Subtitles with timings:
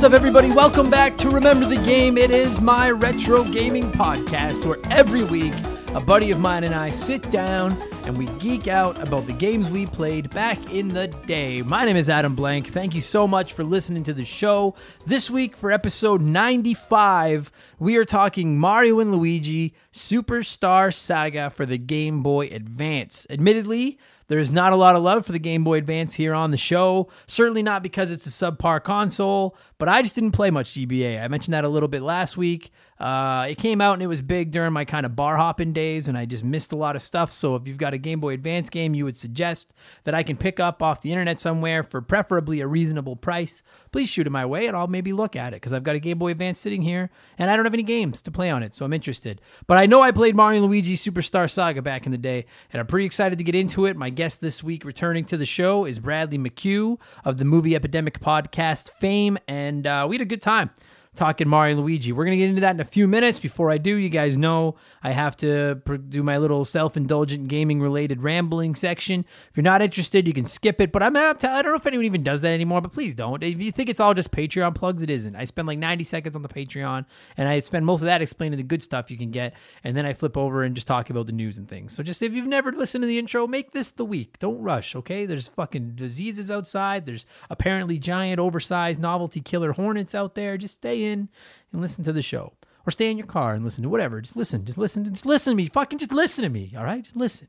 [0.00, 0.50] What's up, everybody?
[0.50, 2.16] Welcome back to Remember the Game.
[2.16, 5.52] It is my retro gaming podcast where every week
[5.88, 7.72] a buddy of mine and I sit down
[8.04, 11.60] and we geek out about the games we played back in the day.
[11.60, 12.68] My name is Adam Blank.
[12.68, 14.74] Thank you so much for listening to the show.
[15.04, 21.76] This week, for episode 95, we are talking Mario and Luigi Superstar Saga for the
[21.76, 23.26] Game Boy Advance.
[23.28, 23.98] Admittedly,
[24.30, 27.08] there's not a lot of love for the Game Boy Advance here on the show.
[27.26, 31.20] Certainly not because it's a subpar console, but I just didn't play much GBA.
[31.20, 32.70] I mentioned that a little bit last week.
[33.00, 36.06] Uh, it came out and it was big during my kind of bar hopping days,
[36.06, 37.32] and I just missed a lot of stuff.
[37.32, 39.72] So if you've got a Game Boy Advance game you would suggest
[40.04, 44.10] that I can pick up off the internet somewhere for preferably a reasonable price, please
[44.10, 46.18] shoot it my way and I'll maybe look at it because I've got a Game
[46.18, 48.84] Boy Advance sitting here and I don't have any games to play on it, so
[48.84, 49.40] I'm interested.
[49.66, 52.86] But I know I played Mario Luigi Superstar Saga back in the day, and I'm
[52.86, 53.96] pretty excited to get into it.
[53.96, 58.20] My guest this week returning to the show is Bradley McHugh of the Movie Epidemic
[58.20, 60.70] podcast fame, and uh, we had a good time
[61.20, 62.12] talking Mario and Luigi.
[62.12, 63.38] We're going to get into that in a few minutes.
[63.38, 65.74] Before I do, you guys know I have to
[66.08, 69.26] do my little self indulgent gaming related rambling section.
[69.50, 70.90] If you're not interested, you can skip it.
[70.92, 73.42] But I'm not, I don't know if anyone even does that anymore, but please don't.
[73.42, 75.36] If you think it's all just Patreon plugs, it isn't.
[75.36, 77.04] I spend like 90 seconds on the Patreon
[77.36, 79.54] and I spend most of that explaining the good stuff you can get.
[79.84, 81.92] And then I flip over and just talk about the news and things.
[81.92, 84.38] So just if you've never listened to the intro, make this the week.
[84.38, 85.26] Don't rush, okay?
[85.26, 87.04] There's fucking diseases outside.
[87.04, 90.56] There's apparently giant, oversized novelty killer hornets out there.
[90.56, 92.52] Just stay in and listen to the show.
[92.86, 94.20] Or stay in your car and listen to whatever.
[94.20, 94.64] Just listen.
[94.64, 95.04] Just listen.
[95.04, 95.66] Just listen to me.
[95.66, 96.72] Fucking just listen to me.
[96.76, 97.02] All right?
[97.02, 97.48] Just listen.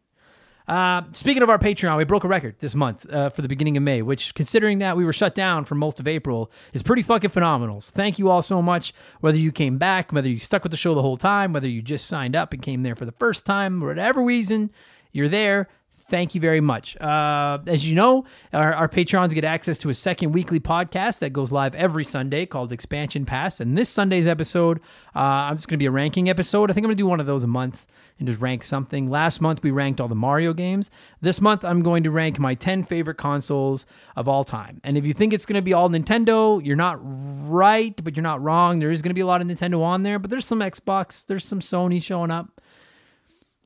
[0.67, 3.77] Uh, speaking of our Patreon, we broke a record this month uh, for the beginning
[3.77, 7.01] of May, which, considering that we were shut down for most of April, is pretty
[7.01, 7.81] fucking phenomenal.
[7.81, 8.94] So thank you all so much.
[9.19, 11.81] Whether you came back, whether you stuck with the show the whole time, whether you
[11.81, 14.72] just signed up and came there for the first time, whatever reason
[15.11, 15.67] you're there,
[16.11, 16.97] thank you very much.
[16.97, 21.31] Uh, as you know, our, our, patrons get access to a second weekly podcast that
[21.31, 23.61] goes live every Sunday called Expansion Pass.
[23.61, 24.79] And this Sunday's episode,
[25.16, 26.69] uh, I'm just going to be a ranking episode.
[26.69, 27.88] I think I'm going to do one of those a month
[28.19, 29.09] and just rank something.
[29.09, 30.91] Last month, we ranked all the Mario games.
[31.22, 33.85] This month, I'm going to rank my 10 favorite consoles
[34.17, 34.81] of all time.
[34.83, 38.22] And if you think it's going to be all Nintendo, you're not right, but you're
[38.22, 38.79] not wrong.
[38.79, 41.25] There is going to be a lot of Nintendo on there, but there's some Xbox,
[41.25, 42.61] there's some Sony showing up.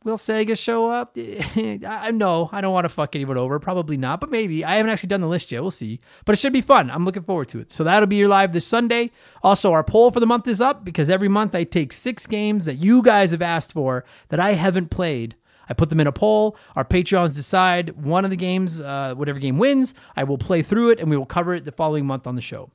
[0.06, 1.14] Will Sega show up?
[1.18, 3.60] I no, I don't want to fuck anyone over.
[3.60, 4.64] Probably not, but maybe.
[4.64, 5.64] I haven't actually done the list yet.
[5.64, 6.00] We'll see.
[6.26, 6.92] But it should be fun.
[6.92, 7.72] I'm looking forward to it.
[7.72, 9.10] So that'll be your live this Sunday.
[9.42, 12.66] Also, our poll for the month is up because every month I take six games
[12.66, 15.36] that you guys have asked for that I haven't played.
[15.68, 16.56] I put them in a poll.
[16.76, 19.96] Our Patreons decide one of the games, uh, whatever game wins.
[20.16, 22.44] I will play through it and we will cover it the following month on the
[22.44, 22.70] show.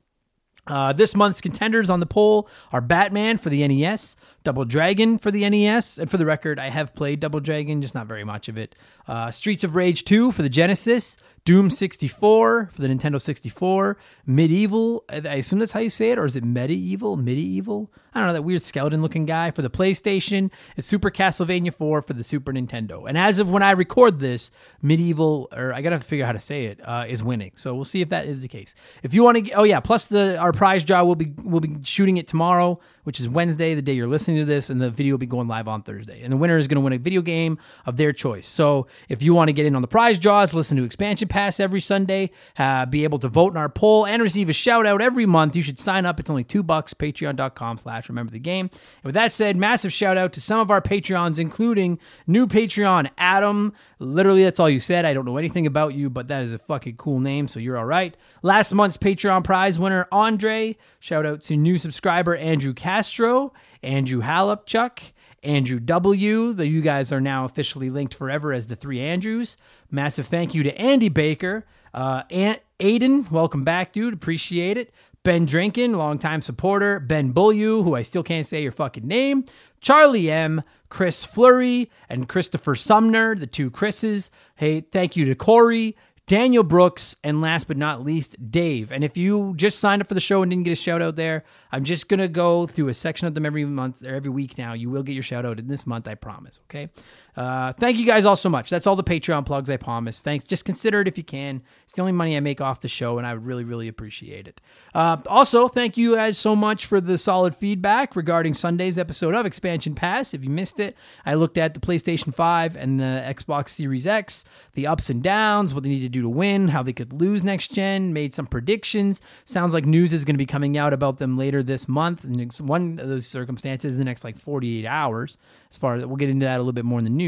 [0.71, 4.15] Uh, this month's contenders on the poll are Batman for the NES,
[4.45, 7.93] Double Dragon for the NES, and for the record, I have played Double Dragon, just
[7.93, 8.73] not very much of it.
[9.05, 15.01] Uh, Streets of Rage 2 for the Genesis, Doom 64 for the Nintendo 64, MediEvil,
[15.09, 17.21] I assume that's how you say it, or is it MediEvil?
[17.21, 17.89] MediEvil?
[18.13, 22.01] I don't know, that weird skeleton looking guy for the PlayStation, it's Super Castlevania 4
[22.01, 23.07] for the Super Nintendo.
[23.07, 24.51] And as of when I record this,
[24.83, 27.53] MediEvil, or I gotta figure out how to say it, uh, is winning.
[27.55, 28.75] So we'll see if that is the case.
[29.01, 31.77] If you want to, oh yeah, plus the our prize draw, we'll be we'll be
[31.83, 35.13] shooting it tomorrow which is Wednesday, the day you're listening to this, and the video
[35.13, 36.21] will be going live on Thursday.
[36.21, 38.47] And the winner is to win a video game of their choice.
[38.47, 41.59] So if you want to get in on the prize draws, listen to Expansion Pass
[41.59, 45.01] every Sunday, uh, be able to vote in our poll, and receive a shout out
[45.01, 46.19] every month, you should sign up.
[46.19, 48.69] It's only two bucks, patreon.com slash remember the game.
[48.71, 53.09] And with that said, massive shout out to some of our Patreons, including new Patreon
[53.17, 53.73] Adam.
[53.99, 55.05] Literally, that's all you said.
[55.05, 57.77] I don't know anything about you, but that is a fucking cool name, so you're
[57.77, 58.15] all right.
[58.41, 60.77] Last month's Patreon prize winner, Andre.
[60.99, 63.53] Shout out to new subscriber Andrew Castro,
[63.83, 65.11] Andrew Halupchuk,
[65.43, 66.53] Andrew W.
[66.53, 69.57] The you guys are now officially linked forever as the three Andrews.
[69.89, 73.29] Massive thank you to Andy Baker, uh, Aunt Aiden.
[73.31, 74.13] Welcome back, dude.
[74.13, 74.93] Appreciate it.
[75.23, 76.99] Ben Drinkin, longtime supporter.
[76.99, 79.45] Ben Bullu, who I still can't say your fucking name.
[79.79, 84.31] Charlie M, Chris Flurry, and Christopher Sumner, the two Chris's.
[84.55, 85.95] Hey, thank you to Corey,
[86.25, 88.91] Daniel Brooks, and last but not least, Dave.
[88.91, 91.15] And if you just signed up for the show and didn't get a shout out
[91.15, 94.31] there, I'm just going to go through a section of them every month or every
[94.31, 94.73] week now.
[94.73, 96.59] You will get your shout out in this month, I promise.
[96.65, 96.89] Okay.
[97.35, 98.69] Uh, thank you guys all so much.
[98.69, 100.21] That's all the Patreon plugs, I promise.
[100.21, 100.45] Thanks.
[100.45, 101.61] Just consider it if you can.
[101.83, 104.47] It's the only money I make off the show, and I would really, really appreciate
[104.47, 104.59] it.
[104.93, 109.45] Uh, also, thank you guys so much for the solid feedback regarding Sunday's episode of
[109.45, 110.33] Expansion Pass.
[110.33, 114.43] If you missed it, I looked at the PlayStation 5 and the Xbox Series X,
[114.73, 117.43] the ups and downs, what they need to do to win, how they could lose
[117.43, 119.21] next gen, made some predictions.
[119.45, 122.23] Sounds like news is going to be coming out about them later this month.
[122.23, 125.37] And one of those circumstances, in the next like 48 hours.
[125.69, 127.20] As far as we'll get into that a little bit more in the news.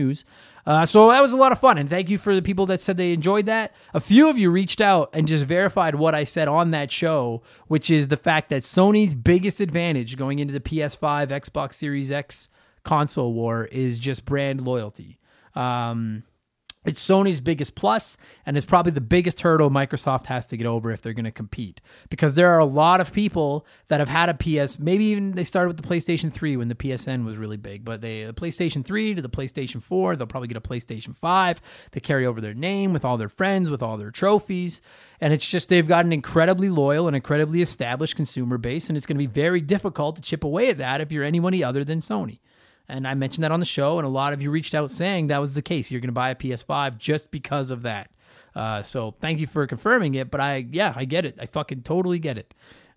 [0.66, 2.80] Uh, so that was a lot of fun, and thank you for the people that
[2.80, 3.74] said they enjoyed that.
[3.94, 7.42] A few of you reached out and just verified what I said on that show,
[7.68, 12.48] which is the fact that Sony's biggest advantage going into the PS5, Xbox Series X
[12.84, 15.20] console war is just brand loyalty.
[15.56, 16.24] Um,
[16.86, 20.92] it's Sony's biggest plus, and it's probably the biggest hurdle Microsoft has to get over
[20.92, 21.82] if they're going to compete.
[22.10, 24.80] Because there are a lot of people that have had a PS.
[24.80, 28.02] Maybe even they started with the PlayStation 3 when the PSN was really big, but
[28.02, 30.16] they the PlayStation 3 to the PlayStation 4.
[30.16, 31.62] They'll probably get a PlayStation 5.
[31.92, 34.82] They carry over their name with all their friends, with all their trophies,
[35.22, 39.06] and it's just they've got an incredibly loyal and incredibly established consumer base, and it's
[39.06, 42.00] going to be very difficult to chip away at that if you're anybody other than
[42.00, 42.40] Sony.
[42.90, 45.28] And I mentioned that on the show, and a lot of you reached out saying
[45.28, 45.90] that was the case.
[45.90, 48.10] You're going to buy a PS5 just because of that.
[48.56, 50.30] Uh, so thank you for confirming it.
[50.30, 51.38] But I, yeah, I get it.
[51.40, 52.54] I fucking totally get it.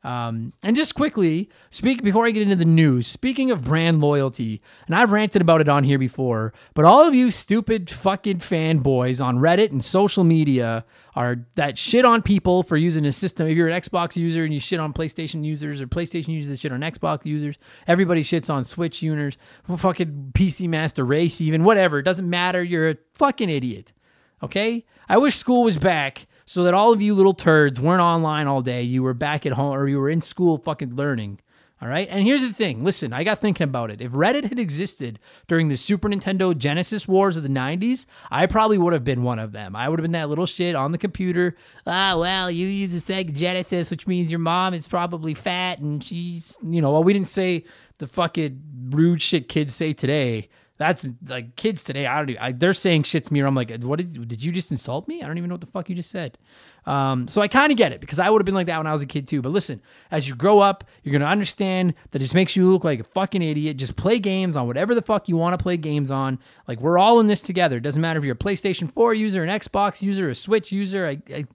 [0.06, 3.08] Um, and just quickly, speak before I get into the news.
[3.08, 7.12] Speaking of brand loyalty, and I've ranted about it on here before, but all of
[7.12, 10.84] you stupid fucking fanboys on Reddit and social media
[11.16, 13.48] are that shit on people for using a system.
[13.48, 16.70] If you're an Xbox user and you shit on PlayStation users, or PlayStation users shit
[16.70, 17.58] on Xbox users,
[17.88, 21.98] everybody shits on Switch users, fucking PC Master Race, even whatever.
[21.98, 22.62] It doesn't matter.
[22.62, 23.92] You're a fucking idiot.
[24.40, 24.84] Okay?
[25.08, 28.62] I wish school was back so that all of you little turds weren't online all
[28.62, 28.82] day.
[28.82, 31.40] You were back at home or you were in school fucking learning.
[31.82, 32.08] All right.
[32.10, 34.00] And here's the thing listen, I got thinking about it.
[34.00, 38.78] If Reddit had existed during the Super Nintendo Genesis wars of the 90s, I probably
[38.78, 39.76] would have been one of them.
[39.76, 41.54] I would have been that little shit on the computer.
[41.86, 46.02] Ah, well, you use the Sega Genesis, which means your mom is probably fat and
[46.02, 47.64] she's, you know, well, we didn't say
[47.98, 50.48] the fucking rude shit kids say today.
[50.78, 52.06] That's like kids today.
[52.06, 52.30] I don't.
[52.30, 53.40] Even, I, they're saying shit to me.
[53.40, 55.22] Or I'm like, what did did you just insult me?
[55.22, 56.36] I don't even know what the fuck you just said.
[56.84, 58.86] Um, so I kind of get it because I would have been like that when
[58.86, 59.40] I was a kid too.
[59.40, 59.80] But listen,
[60.10, 63.04] as you grow up, you're gonna understand that it just makes you look like a
[63.04, 63.78] fucking idiot.
[63.78, 66.38] Just play games on whatever the fuck you want to play games on.
[66.68, 67.78] Like we're all in this together.
[67.78, 71.06] It doesn't matter if you're a PlayStation 4 user, an Xbox user, a Switch user.
[71.06, 71.46] I, I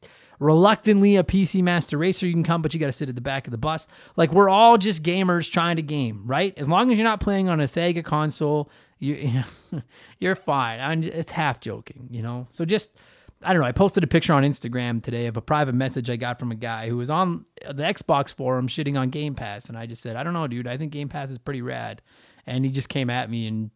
[0.41, 2.25] reluctantly a PC Master Racer.
[2.25, 3.87] You can come, but you got to sit at the back of the bus.
[4.17, 6.53] Like we're all just gamers trying to game, right?
[6.57, 8.69] As long as you're not playing on a Sega console
[9.01, 9.43] you
[10.19, 10.79] you're fine.
[10.79, 12.47] I'm, it's half joking, you know.
[12.51, 12.95] So just
[13.43, 13.67] I don't know.
[13.67, 16.55] I posted a picture on Instagram today of a private message I got from a
[16.55, 20.15] guy who was on the Xbox forum shitting on Game Pass, and I just said,
[20.15, 20.67] I don't know, dude.
[20.67, 22.01] I think Game Pass is pretty rad,
[22.45, 23.71] and he just came at me and.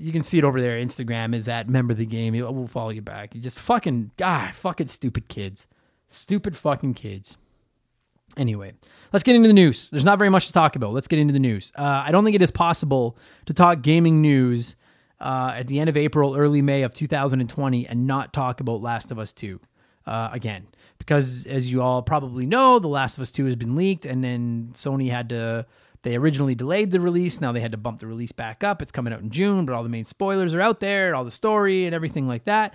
[0.00, 0.78] You can see it over there.
[0.78, 2.32] Instagram is at member of the game.
[2.32, 3.34] We'll follow you back.
[3.34, 5.66] You just fucking, God, fucking stupid kids.
[6.06, 7.36] Stupid fucking kids.
[8.38, 8.72] Anyway,
[9.12, 9.90] let's get into the news.
[9.90, 10.92] There's not very much to talk about.
[10.92, 11.72] Let's get into the news.
[11.76, 14.76] Uh, I don't think it is possible to talk gaming news
[15.20, 19.10] uh, at the end of April, early May of 2020, and not talk about Last
[19.10, 19.60] of Us 2
[20.06, 20.68] uh, again.
[20.98, 24.22] Because as you all probably know, The Last of Us 2 has been leaked, and
[24.22, 25.66] then Sony had to.
[26.02, 27.40] They originally delayed the release.
[27.40, 28.80] Now they had to bump the release back up.
[28.80, 31.32] It's coming out in June, but all the main spoilers are out there, all the
[31.32, 32.72] story and everything like that.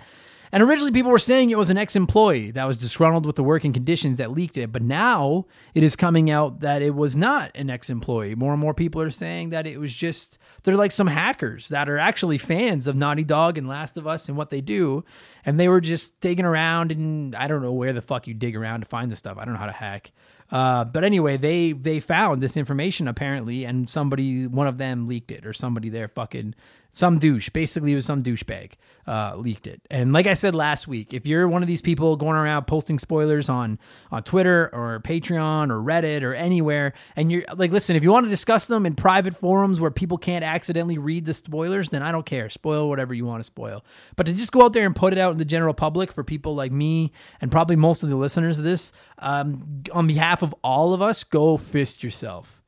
[0.54, 3.42] And originally, people were saying it was an ex employee that was disgruntled with the
[3.42, 4.70] working conditions that leaked it.
[4.70, 8.36] But now it is coming out that it was not an ex employee.
[8.36, 11.88] More and more people are saying that it was just, they're like some hackers that
[11.88, 15.04] are actually fans of Naughty Dog and Last of Us and what they do.
[15.44, 18.54] And they were just digging around, and I don't know where the fuck you dig
[18.54, 19.38] around to find this stuff.
[19.38, 20.12] I don't know how to hack.
[20.52, 25.32] Uh, but anyway, they they found this information apparently, and somebody, one of them, leaked
[25.32, 26.54] it, or somebody there fucking
[26.94, 27.50] some douche.
[27.50, 28.72] Basically, it was some douchebag
[29.06, 29.82] uh, leaked it.
[29.90, 32.98] And like I said last week, if you're one of these people going around posting
[32.98, 33.78] spoilers on
[34.10, 38.26] on Twitter or Patreon or Reddit or anywhere, and you're like, listen, if you want
[38.26, 42.12] to discuss them in private forums where people can't accidentally read the spoilers, then I
[42.12, 42.48] don't care.
[42.48, 43.84] Spoil whatever you want to spoil.
[44.16, 46.24] But to just go out there and put it out in the general public for
[46.24, 50.54] people like me and probably most of the listeners of this, um, on behalf of
[50.62, 52.62] all of us, go fist yourself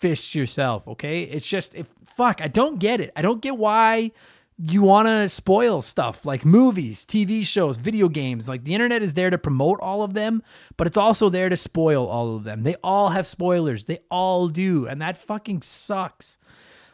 [0.00, 1.22] fist yourself, okay?
[1.22, 1.86] It's just if
[2.20, 3.10] fuck, I don't get it.
[3.16, 4.12] I don't get why
[4.58, 8.46] you want to spoil stuff like movies, TV shows, video games.
[8.46, 10.42] Like the internet is there to promote all of them,
[10.76, 12.60] but it's also there to spoil all of them.
[12.62, 13.86] They all have spoilers.
[13.86, 16.36] They all do, and that fucking sucks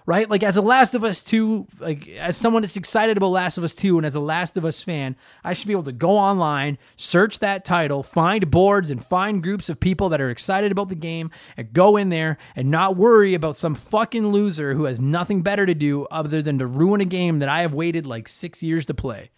[0.07, 0.31] right?
[0.31, 3.65] Like as a Last of Us 2, like as someone that's excited about Last of
[3.65, 6.17] Us 2 and as a Last of Us fan, I should be able to go
[6.17, 10.89] online, search that title, find boards and find groups of people that are excited about
[10.89, 15.01] the game and go in there and not worry about some fucking loser who has
[15.01, 18.29] nothing better to do other than to ruin a game that I have waited like
[18.29, 19.31] 6 years to play.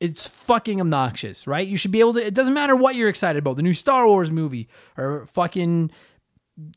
[0.00, 1.68] It's fucking obnoxious, right?
[1.68, 4.04] You should be able to it doesn't matter what you're excited about, the new Star
[4.08, 4.68] Wars movie
[4.98, 5.92] or fucking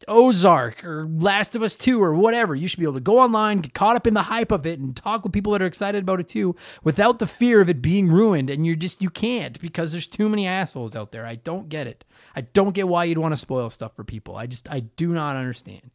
[0.08, 2.56] Ozark or Last of Us 2 or whatever.
[2.56, 4.80] You should be able to go online, get caught up in the hype of it,
[4.80, 7.82] and talk with people that are excited about it too without the fear of it
[7.82, 8.50] being ruined.
[8.50, 11.26] And you're just, you can't because there's too many assholes out there.
[11.26, 12.06] I don't get it.
[12.36, 14.38] I don't get why you'd want to spoil stuff for people.
[14.38, 15.92] I just, I do not understand.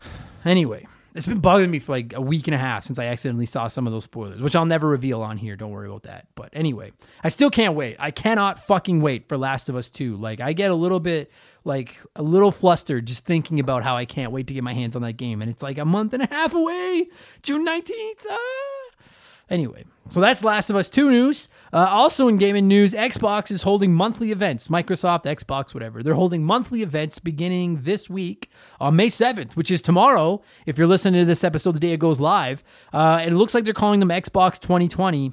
[0.42, 3.46] Anyway, it's been bugging me for like a week and a half since I accidentally
[3.46, 5.56] saw some of those spoilers, which I'll never reveal on here.
[5.56, 6.28] Don't worry about that.
[6.34, 6.92] But anyway,
[7.24, 7.96] I still can't wait.
[7.98, 10.16] I cannot fucking wait for Last of Us 2.
[10.16, 11.30] Like, I get a little bit,
[11.64, 14.96] like, a little flustered just thinking about how I can't wait to get my hands
[14.96, 15.42] on that game.
[15.42, 17.08] And it's like a month and a half away,
[17.42, 18.26] June 19th.
[18.30, 18.38] Ah.
[19.50, 21.48] Anyway, so that's Last of Us 2 news.
[21.72, 24.68] Uh, also in gaming news, Xbox is holding monthly events.
[24.68, 26.04] Microsoft, Xbox, whatever.
[26.04, 28.48] They're holding monthly events beginning this week
[28.78, 30.40] on May 7th, which is tomorrow.
[30.66, 32.62] If you're listening to this episode the day it goes live,
[32.94, 35.32] uh, and it looks like they're calling them Xbox 2020.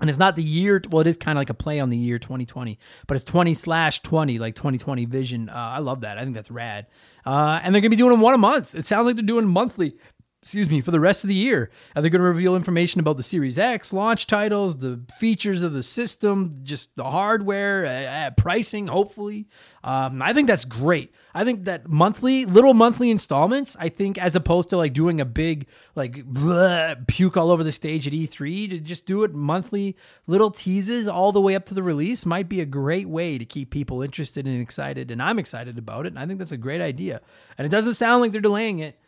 [0.00, 1.96] And it's not the year, well, it is kind of like a play on the
[1.96, 5.48] year 2020, but it's 20 slash 20, like 2020 vision.
[5.48, 6.18] Uh, I love that.
[6.18, 6.86] I think that's rad.
[7.24, 8.74] Uh, and they're to be doing one a month.
[8.74, 9.96] It sounds like they're doing monthly
[10.42, 11.70] excuse me, for the rest of the year.
[11.96, 15.72] Are they going to reveal information about the Series X launch titles, the features of
[15.72, 19.48] the system, just the hardware, uh, uh, pricing, hopefully?
[19.82, 21.12] Um, I think that's great.
[21.34, 25.24] I think that monthly, little monthly installments, I think as opposed to like doing a
[25.24, 29.96] big, like, bleh, puke all over the stage at E3, to just do it monthly,
[30.26, 33.44] little teases all the way up to the release might be a great way to
[33.44, 35.10] keep people interested and excited.
[35.10, 36.10] And I'm excited about it.
[36.10, 37.20] And I think that's a great idea.
[37.58, 38.98] And it doesn't sound like they're delaying it.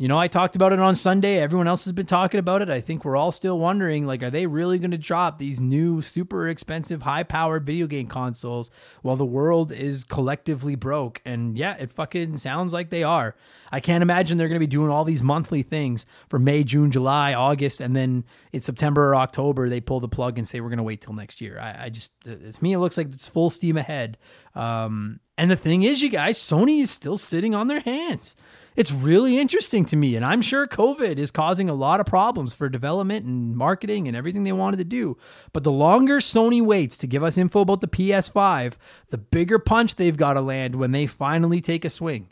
[0.00, 1.40] You know, I talked about it on Sunday.
[1.40, 2.70] Everyone else has been talking about it.
[2.70, 6.02] I think we're all still wondering like, are they really going to drop these new,
[6.02, 8.70] super expensive, high powered video game consoles
[9.02, 11.20] while the world is collectively broke?
[11.24, 13.34] And yeah, it fucking sounds like they are.
[13.72, 16.92] I can't imagine they're going to be doing all these monthly things for May, June,
[16.92, 20.68] July, August, and then in September or October, they pull the plug and say, we're
[20.68, 21.58] going to wait till next year.
[21.58, 24.16] I, I just, to me, it looks like it's full steam ahead.
[24.54, 28.36] Um, and the thing is, you guys, Sony is still sitting on their hands
[28.78, 30.14] it's really interesting to me.
[30.14, 34.16] And I'm sure COVID is causing a lot of problems for development and marketing and
[34.16, 35.16] everything they wanted to do.
[35.52, 38.74] But the longer Sony waits to give us info about the PS5,
[39.10, 42.28] the bigger punch they've got to land when they finally take a swing.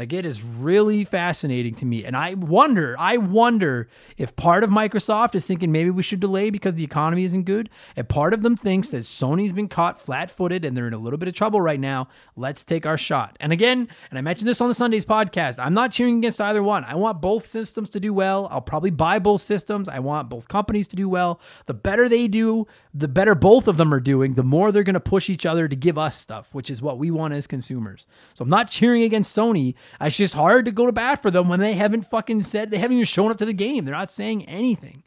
[0.00, 2.06] Like it is really fascinating to me.
[2.06, 6.48] And I wonder, I wonder if part of Microsoft is thinking maybe we should delay
[6.48, 7.68] because the economy isn't good.
[7.96, 10.98] And part of them thinks that Sony's been caught flat footed and they're in a
[10.98, 12.08] little bit of trouble right now.
[12.34, 13.36] Let's take our shot.
[13.40, 16.62] And again, and I mentioned this on the Sundays podcast, I'm not cheering against either
[16.62, 16.82] one.
[16.84, 18.48] I want both systems to do well.
[18.50, 19.86] I'll probably buy both systems.
[19.86, 21.42] I want both companies to do well.
[21.66, 24.94] The better they do, the better both of them are doing, the more they're going
[24.94, 28.06] to push each other to give us stuff, which is what we want as consumers.
[28.34, 29.74] So I'm not cheering against Sony.
[30.00, 32.78] It's just hard to go to bat for them when they haven't fucking said, they
[32.78, 33.84] haven't even shown up to the game.
[33.84, 35.04] They're not saying anything.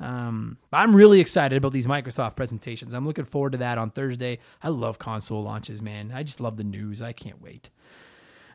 [0.00, 2.92] Um, I'm really excited about these Microsoft presentations.
[2.92, 4.40] I'm looking forward to that on Thursday.
[4.60, 6.10] I love console launches, man.
[6.12, 7.00] I just love the news.
[7.00, 7.70] I can't wait.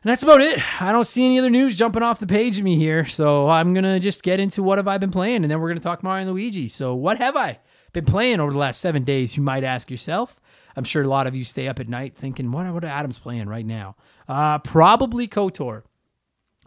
[0.04, 0.60] And that's about it.
[0.82, 3.06] I don't see any other news jumping off the page of me here.
[3.06, 5.68] So I'm going to just get into what have I been playing and then we're
[5.68, 6.68] going to talk Mario and Luigi.
[6.68, 7.58] So what have I
[7.92, 9.36] been playing over the last seven days?
[9.36, 10.40] You might ask yourself.
[10.76, 13.48] I'm sure a lot of you stay up at night thinking, what, what Adam's playing
[13.48, 13.96] right now?
[14.28, 15.82] Uh, probably KOTOR.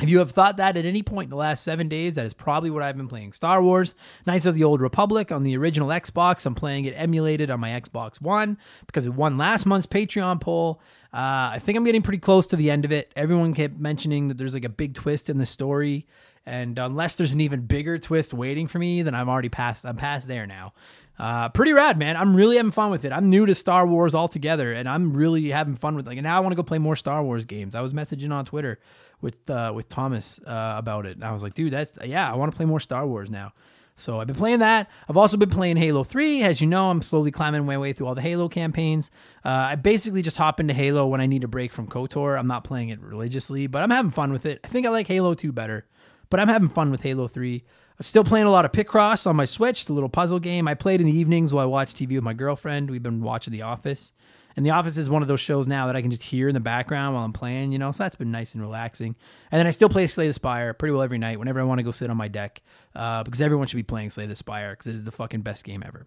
[0.01, 2.33] If you have thought that at any point in the last seven days, that is
[2.33, 3.33] probably what I've been playing.
[3.33, 3.93] Star Wars,
[4.25, 6.45] Knights of the Old Republic on the original Xbox.
[6.45, 10.81] I'm playing it emulated on my Xbox One because it won last month's Patreon poll.
[11.13, 13.11] Uh, I think I'm getting pretty close to the end of it.
[13.15, 16.07] Everyone kept mentioning that there's like a big twist in the story,
[16.45, 19.85] and unless there's an even bigger twist waiting for me, then I'm already past.
[19.85, 20.73] I'm past there now.
[21.21, 22.17] Uh, pretty rad, man.
[22.17, 23.11] I'm really having fun with it.
[23.11, 26.17] I'm new to Star Wars altogether, and I'm really having fun with like.
[26.17, 27.75] And now I want to go play more Star Wars games.
[27.75, 28.79] I was messaging on Twitter
[29.21, 32.35] with uh, with Thomas uh, about it, and I was like, dude, that's yeah, I
[32.37, 33.53] want to play more Star Wars now.
[33.95, 34.89] So I've been playing that.
[35.07, 36.41] I've also been playing Halo 3.
[36.41, 39.11] As you know, I'm slowly climbing my way through all the Halo campaigns.
[39.45, 42.39] Uh, I basically just hop into Halo when I need a break from KOTOR.
[42.39, 44.59] I'm not playing it religiously, but I'm having fun with it.
[44.63, 45.85] I think I like Halo 2 better,
[46.31, 47.63] but I'm having fun with Halo 3.
[47.99, 50.67] I'm still playing a lot of Picross on my Switch, the little puzzle game.
[50.67, 52.89] I played in the evenings while I watch TV with my girlfriend.
[52.89, 54.13] We've been watching The Office.
[54.55, 56.53] And The Office is one of those shows now that I can just hear in
[56.53, 59.15] the background while I'm playing, you know, so that's been nice and relaxing.
[59.51, 61.79] And then I still play Slay the Spire pretty well every night whenever I want
[61.79, 62.61] to go sit on my deck
[62.95, 65.63] uh, because everyone should be playing Slay the Spire because it is the fucking best
[65.63, 66.05] game ever.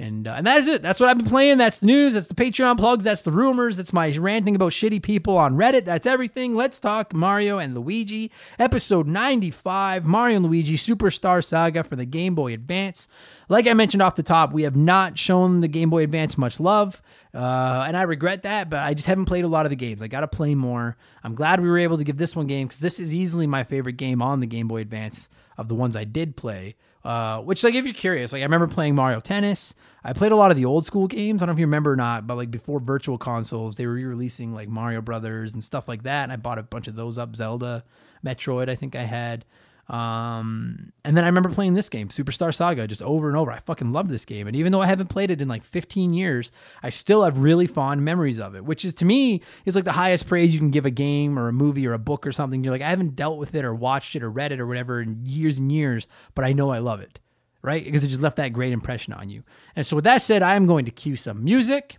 [0.00, 0.80] And uh, and that is it.
[0.80, 1.58] That's what I've been playing.
[1.58, 2.14] That's the news.
[2.14, 3.04] That's the Patreon plugs.
[3.04, 3.76] That's the rumors.
[3.76, 5.84] That's my ranting about shitty people on Reddit.
[5.84, 6.54] That's everything.
[6.54, 12.34] Let's talk Mario and Luigi, episode 95, Mario and Luigi Superstar Saga for the Game
[12.34, 13.08] Boy Advance.
[13.50, 16.58] Like I mentioned off the top, we have not shown the Game Boy Advance much
[16.58, 17.02] love,
[17.34, 18.70] uh, and I regret that.
[18.70, 20.00] But I just haven't played a lot of the games.
[20.00, 20.96] I got to play more.
[21.22, 23.64] I'm glad we were able to give this one game because this is easily my
[23.64, 25.28] favorite game on the Game Boy Advance
[25.58, 26.76] of the ones I did play.
[27.04, 29.74] Uh, which like if you're curious, like I remember playing Mario Tennis.
[30.04, 31.42] I played a lot of the old school games.
[31.42, 33.92] I don't know if you remember or not, but like before virtual consoles, they were
[33.94, 36.24] re-releasing like Mario Brothers and stuff like that.
[36.24, 37.36] And I bought a bunch of those up.
[37.36, 37.84] Zelda,
[38.24, 39.44] Metroid, I think I had.
[39.90, 43.50] Um, and then I remember playing this game, Superstar Saga, just over and over.
[43.50, 44.46] I fucking love this game.
[44.46, 47.66] And even though I haven't played it in like 15 years, I still have really
[47.66, 50.70] fond memories of it, which is to me is like the highest praise you can
[50.70, 52.62] give a game or a movie or a book or something.
[52.62, 55.02] You're like, I haven't dealt with it or watched it or read it or whatever
[55.02, 56.06] in years and years,
[56.36, 57.18] but I know I love it,
[57.60, 57.84] right?
[57.84, 59.42] Because it just left that great impression on you.
[59.74, 61.98] And so with that said, I am going to cue some music.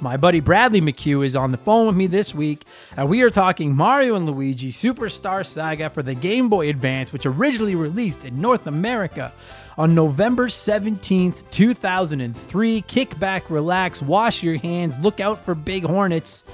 [0.00, 2.64] My buddy Bradley McHugh is on the phone with me this week,
[2.96, 7.24] and we are talking Mario and Luigi Superstar Saga for the Game Boy Advance, which
[7.24, 9.32] originally released in North America
[9.78, 12.82] on November 17th, 2003.
[12.82, 16.44] Kick back, relax, wash your hands, look out for big hornets,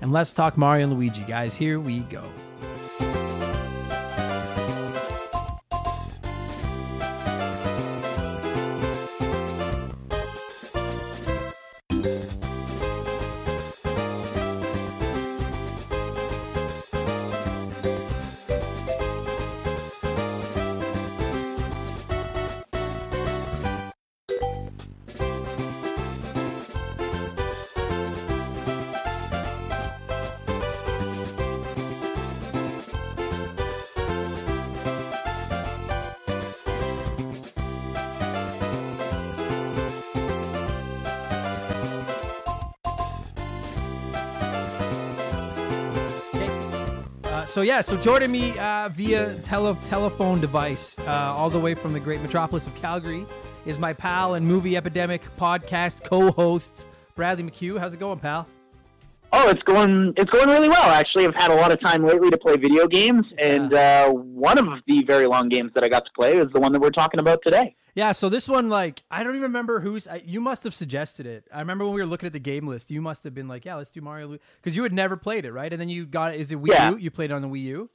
[0.00, 1.56] and let's talk Mario and Luigi, guys.
[1.56, 2.22] Here we go.
[47.52, 51.92] So yeah, so joining me uh, via tele- telephone device, uh, all the way from
[51.92, 53.26] the great metropolis of Calgary,
[53.66, 57.78] is my pal and movie epidemic podcast co-host Bradley McHugh.
[57.78, 58.46] How's it going, pal?
[59.34, 60.82] Oh, it's going it's going really well.
[60.82, 64.56] Actually, I've had a lot of time lately to play video games, and uh, one
[64.56, 66.88] of the very long games that I got to play is the one that we're
[66.88, 67.76] talking about today.
[67.94, 70.08] Yeah, so this one, like, I don't even remember who's.
[70.08, 71.46] I, you must have suggested it.
[71.52, 73.66] I remember when we were looking at the game list, you must have been like,
[73.66, 75.70] "Yeah, let's do Mario," because you had never played it, right?
[75.70, 76.40] And then you got it.
[76.40, 76.90] Is it Wii Yeah.
[76.92, 76.96] U?
[76.96, 77.90] You played it on the Wii U.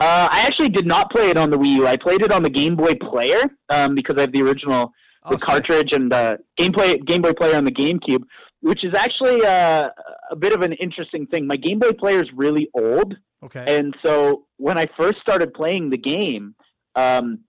[0.00, 1.86] Uh, I actually did not play it on the Wii U.
[1.86, 4.92] I played it on the Game Boy Player um, because I have the original
[5.22, 5.44] Oh, the sick.
[5.44, 8.22] cartridge and the Game Play Game Boy Player on the GameCube,
[8.60, 9.88] which is actually uh,
[10.30, 11.46] a bit of an interesting thing.
[11.46, 13.14] My Game Boy Player is really old,
[13.44, 13.64] Okay.
[13.68, 16.54] and so when I first started playing the game,
[16.94, 17.40] um,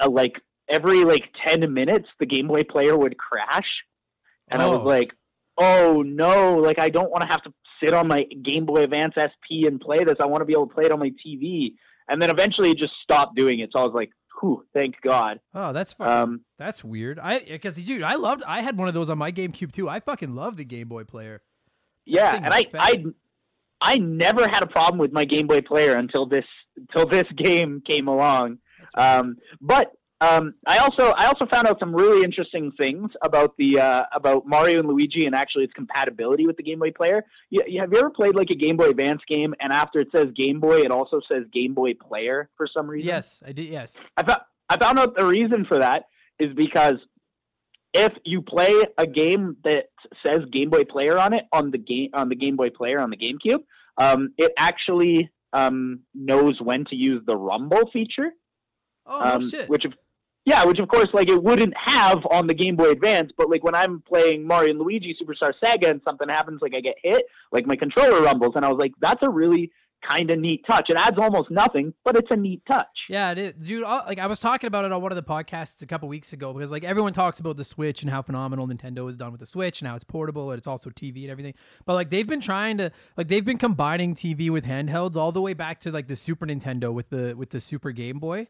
[0.00, 0.32] uh, like
[0.68, 3.68] every like ten minutes, the Game Boy Player would crash,
[4.50, 4.84] and I was Oh.
[4.84, 5.12] like,
[5.58, 6.56] "Oh no!
[6.56, 9.80] Like I don't want to have to sit on my Game Boy Advance SP and
[9.80, 10.16] play this.
[10.20, 11.74] I want to be able to play it on my TV."
[12.08, 13.70] And then eventually, it just stopped doing it.
[13.72, 17.18] So I was like, "Whew, thank God." oh, that's fucking, Um, that's weird.
[17.18, 18.42] I because dude, I loved.
[18.46, 19.88] I had one of those on my GameCube too.
[19.88, 21.42] I fucking love the Game Boy player.
[22.04, 23.04] Yeah, and I, I.
[23.84, 26.44] I never had a problem with my Game Boy Player until this
[26.76, 28.58] until this game came along.
[28.96, 29.90] Um, but
[30.22, 34.46] um, I also I also found out some really interesting things about the uh, about
[34.46, 37.24] Mario and Luigi and actually its compatibility with the Game Boy Player.
[37.50, 40.08] You, you- have you ever played like a Game Boy Advance game and after it
[40.14, 43.08] says Game Boy, it also says Game Boy Player for some reason?
[43.08, 43.66] yes, I did.
[43.66, 43.96] Yes.
[44.16, 46.04] I found I found out the reason for that
[46.38, 46.96] is because
[47.94, 49.86] if you play a game that
[50.24, 53.10] says Game Boy Player on it on the game on the Game Boy Player on
[53.10, 53.64] the GameCube,
[53.98, 58.30] um, it actually um, knows when to use the Rumble feature,
[59.04, 59.68] Oh um, shit.
[59.68, 59.92] which of
[60.44, 63.30] yeah, which of course like it wouldn't have on the Game Boy Advance.
[63.36, 66.80] But like when I'm playing Mario and Luigi Superstar Saga and something happens, like I
[66.80, 69.70] get hit, like my controller rumbles, and I was like, that's a really
[70.10, 70.90] kind of neat touch.
[70.90, 72.88] It adds almost nothing, but it's a neat touch.
[73.08, 73.52] Yeah, it is.
[73.54, 73.84] dude.
[73.84, 76.32] uh, Like I was talking about it on one of the podcasts a couple weeks
[76.32, 79.38] ago because like everyone talks about the Switch and how phenomenal Nintendo has done with
[79.38, 79.80] the Switch.
[79.80, 81.54] Now it's portable and it's also TV and everything.
[81.84, 85.40] But like they've been trying to like they've been combining TV with handhelds all the
[85.40, 88.48] way back to like the Super Nintendo with the with the Super Game Boy.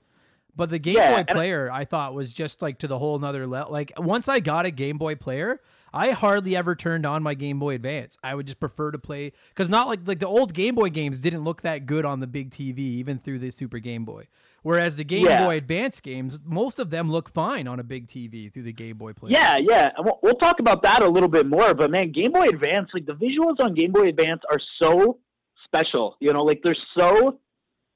[0.55, 3.47] But the Game Yeah, Boy Player, I thought was just like to the whole nother
[3.47, 3.73] level.
[3.73, 5.61] Like once I got a Game Boy Player,
[5.95, 8.17] I hardly ever turned on my Game Boy Advance.
[8.23, 11.21] I would just prefer to play because not like like the old Game Boy games
[11.21, 14.27] didn't look that good on the big TV, even through the Super Game Boy.
[14.63, 15.45] Whereas the Game Yeah.
[15.45, 18.97] Boy Advance games, most of them look fine on a big TV through the Game
[18.97, 19.33] Boy Player.
[19.33, 19.89] Yeah, yeah.
[19.99, 21.75] We'll, we'll talk about that a little bit more.
[21.75, 25.19] But man, Game Boy Advance, like the visuals on Game Boy Advance are so
[25.65, 26.17] special.
[26.21, 27.39] You know, like they're so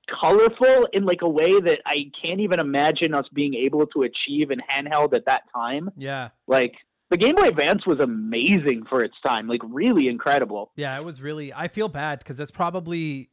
[0.08, 4.50] colorful in like a way that I can't even imagine us being able to achieve
[4.50, 5.90] in handheld at that time.
[5.96, 6.74] yeah, Like
[7.10, 10.72] the Game Boy Advance was amazing for its time, like really incredible.
[10.76, 10.96] yeah.
[10.98, 11.52] It was really.
[11.52, 13.30] I feel bad because that's probably.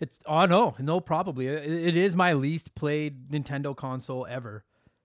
[0.00, 4.64] It's oh no no probably it, it is my least played Nintendo console ever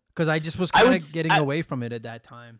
[0.10, 2.60] because I just was kind of getting I- away from it at that time.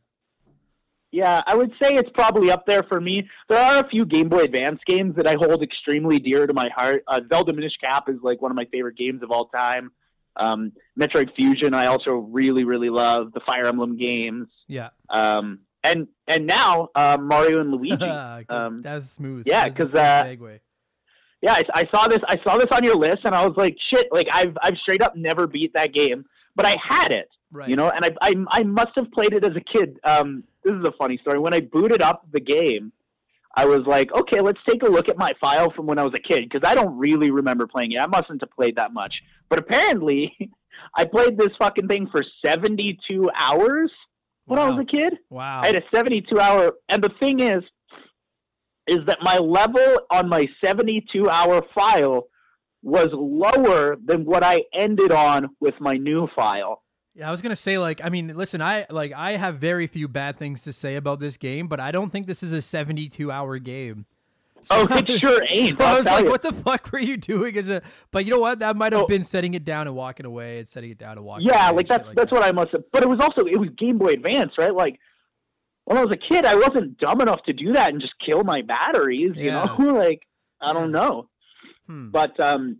[1.18, 3.28] Yeah, I would say it's probably up there for me.
[3.50, 6.70] There are a few Game Boy Advance games that I hold extremely dear to my
[6.76, 7.04] heart.
[7.08, 9.92] Uh, Zelda Minish Cap is like one of my favorite games of all time.
[10.36, 13.34] Um, Metroid Fusion, I also really, really love.
[13.34, 14.90] The Fire Emblem games, Yeah.
[15.10, 18.04] um, and and now uh, Mario and Luigi.
[18.04, 19.44] Um, That's smooth.
[19.48, 20.60] yeah, That was a 'cause, smooth uh, segue.
[21.42, 22.20] yeah, I, I saw this.
[22.28, 24.06] I saw this on your list, and I was like, shit.
[24.12, 26.26] Like I've I've straight up never beat that game,
[26.56, 27.30] but I had it.
[27.52, 27.70] Right.
[27.70, 30.00] You know, and I, I I must have played it as a kid.
[30.04, 31.40] Um, this is a funny story.
[31.40, 32.92] When I booted up the game,
[33.56, 36.14] I was like, okay, let's take a look at my file from when I was
[36.14, 38.00] a kid because I don't really remember playing it.
[38.00, 39.14] I mustn't have played that much,
[39.50, 40.36] but apparently,
[40.96, 43.92] I played this fucking thing for seventy two hours
[44.46, 45.14] when I was a kid.
[45.30, 45.62] Wow.
[45.64, 47.64] I had a 72 hour, and the thing is,
[48.88, 52.28] is that my level on my 72 hour file
[52.82, 56.82] was lower than what I ended on with my new file.
[57.18, 60.08] Yeah, I was gonna say like I mean, listen, I like I have very few
[60.08, 63.32] bad things to say about this game, but I don't think this is a seventy-two
[63.32, 64.06] hour game.
[64.70, 65.78] Oh, it sure ain't.
[65.78, 66.30] So I was like, you.
[66.30, 67.82] what the fuck were you doing as a?
[68.12, 68.60] But you know what?
[68.60, 69.08] That might have Oh.
[69.08, 71.48] been setting it down and walking away, and setting it down and walking.
[71.48, 72.36] Yeah, like that's shit that's that.
[72.36, 72.84] what I must have.
[72.92, 74.74] But it was also it was Game Boy Advance, right?
[74.74, 75.00] Like
[75.86, 78.44] when I was a kid, I wasn't dumb enough to do that and just kill
[78.44, 79.32] my batteries.
[79.36, 79.64] You Yeah.
[79.80, 80.22] know, like
[80.62, 81.30] I don't know.
[81.88, 82.10] Hmm.
[82.10, 82.78] But um,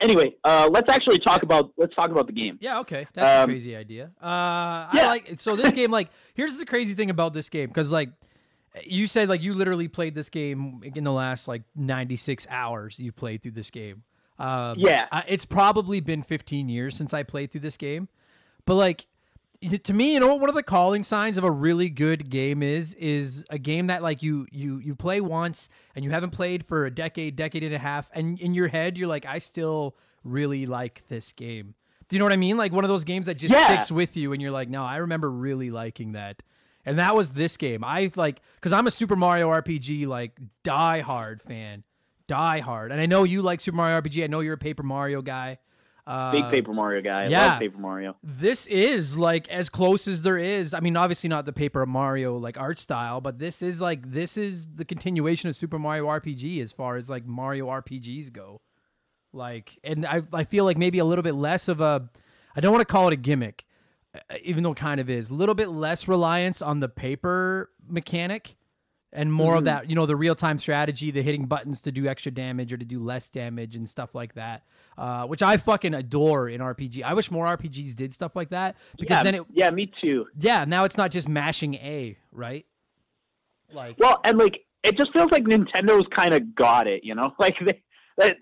[0.00, 2.58] anyway, uh, let's actually talk about let's talk about the game.
[2.60, 4.10] Yeah, okay, that's a Um, crazy idea.
[4.22, 5.06] Uh, I yeah.
[5.08, 5.90] like so this game.
[5.90, 8.10] Like, here's the crazy thing about this game because like
[8.84, 12.98] you said, like you literally played this game in the last like 96 hours.
[12.98, 14.02] You played through this game.
[14.38, 15.06] Um, Yeah.
[15.10, 18.08] uh, it's probably been 15 years since I played through this game,
[18.66, 19.06] but like
[19.60, 22.62] to me, you know what one of the calling signs of a really good game
[22.62, 26.64] is is a game that like you you you play once and you haven't played
[26.64, 29.96] for a decade, decade and a half, and in your head you're like, I still
[30.24, 31.74] really like this game.
[32.08, 32.56] Do you know what I mean?
[32.56, 33.66] Like one of those games that just Yeah.
[33.66, 36.42] sticks with you, and you're like, no, I remember really liking that.
[36.86, 37.82] And that was this game.
[37.84, 41.82] I like because I'm a Super Mario RPG like die hard fan,
[42.28, 44.22] die hard, and I know you like Super Mario RPG.
[44.22, 45.58] I know you're a Paper Mario guy.
[46.08, 47.24] Uh, Big Paper Mario guy.
[47.24, 47.58] I yeah.
[47.58, 48.16] Paper Mario.
[48.22, 50.72] this is like as close as there is.
[50.72, 54.38] I mean, obviously not the Paper Mario like art style, but this is like this
[54.38, 58.62] is the continuation of Super Mario RPG as far as like Mario RPGs go.
[59.34, 62.08] Like, and I I feel like maybe a little bit less of a,
[62.56, 63.66] I don't want to call it a gimmick,
[64.14, 65.28] uh, even though it kind of is.
[65.28, 68.56] A little bit less reliance on the paper mechanic
[69.12, 72.06] and more of that, you know, the real time strategy, the hitting buttons to do
[72.06, 74.64] extra damage or to do less damage and stuff like that,
[74.98, 77.02] uh, which I fucking adore in RPG.
[77.02, 80.26] I wish more RPGs did stuff like that because yeah, then it, yeah, me too.
[80.38, 82.66] yeah, now it's not just mashing A, right?
[83.72, 87.34] Like, Well, and like it just feels like Nintendo's kind of got it, you know.
[87.38, 87.82] Like they,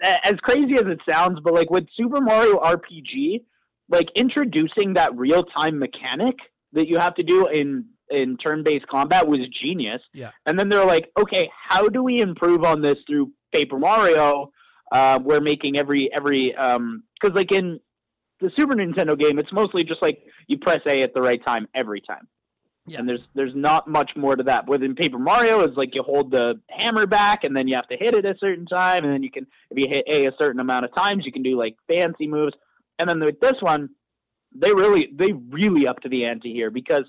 [0.02, 3.44] as crazy as it sounds, but like with Super Mario RPG,
[3.88, 6.34] like introducing that real time mechanic
[6.72, 10.02] that you have to do in in turn based combat was genius.
[10.12, 10.30] Yeah.
[10.46, 14.52] And then they're like, okay, how do we improve on this through Paper Mario?
[14.92, 17.80] Uh, we're making every every because like in
[18.40, 21.66] the Super Nintendo game, it's mostly just like you press A at the right time
[21.74, 22.28] every time.
[22.86, 23.00] Yeah.
[23.00, 24.68] And there's there's not much more to that.
[24.68, 27.96] Within Paper Mario, is like you hold the hammer back, and then you have to
[27.96, 30.60] hit it a certain time, and then you can if you hit A a certain
[30.60, 32.54] amount of times, you can do like fancy moves.
[32.98, 33.90] And then with this one,
[34.54, 37.02] they really they really up to the ante here because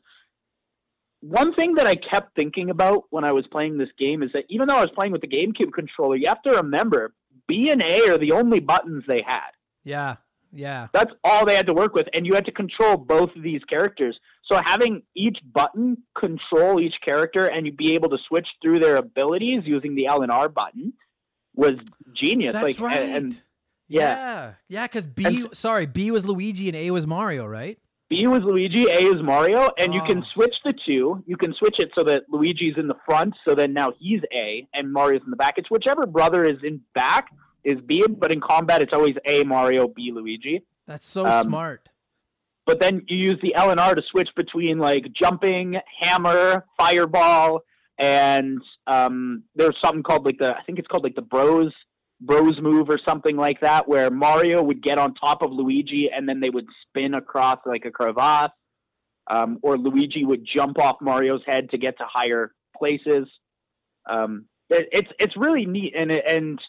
[1.21, 4.43] one thing that I kept thinking about when I was playing this game is that
[4.49, 7.13] even though I was playing with the GameCube controller, you have to remember
[7.47, 9.49] B and A are the only buttons they had.
[9.83, 10.15] yeah,
[10.53, 13.43] yeah, That's all they had to work with, and you had to control both of
[13.43, 14.17] these characters.
[14.45, 18.95] So having each button control each character and you be able to switch through their
[18.95, 20.93] abilities using the L and R button
[21.53, 21.73] was
[22.15, 22.53] genius.
[22.53, 22.99] that's like, right.
[23.01, 23.41] and, and
[23.89, 24.01] yeah.
[24.15, 27.77] yeah, yeah, because B, And- sorry, B was Luigi and A was Mario, right?
[28.09, 30.25] B was Luigi, A is Mario, and you can Oh.
[30.33, 31.21] switch the two.
[31.27, 34.67] You can switch it so that Luigi's in the front, so then now he's A,
[34.73, 35.55] and Mario's in the back.
[35.57, 37.27] It's whichever brother is in back
[37.65, 40.63] is B, but in combat it's always A Mario, B Luigi.
[40.87, 41.89] That's so Um, smart.
[42.65, 47.61] but then you use the L and R to switch between like jumping, hammer, fireball,
[47.97, 51.73] and um, there's something called like the I think it's called like the Bros
[52.19, 56.27] Bros move or something like that, where Mario would get on top of Luigi and
[56.27, 58.51] then they would spin across like a crevasse,
[59.29, 63.27] um, or Luigi would jump off Mario's head to get to higher places.
[64.09, 66.59] Um, it, it's it's really neat and and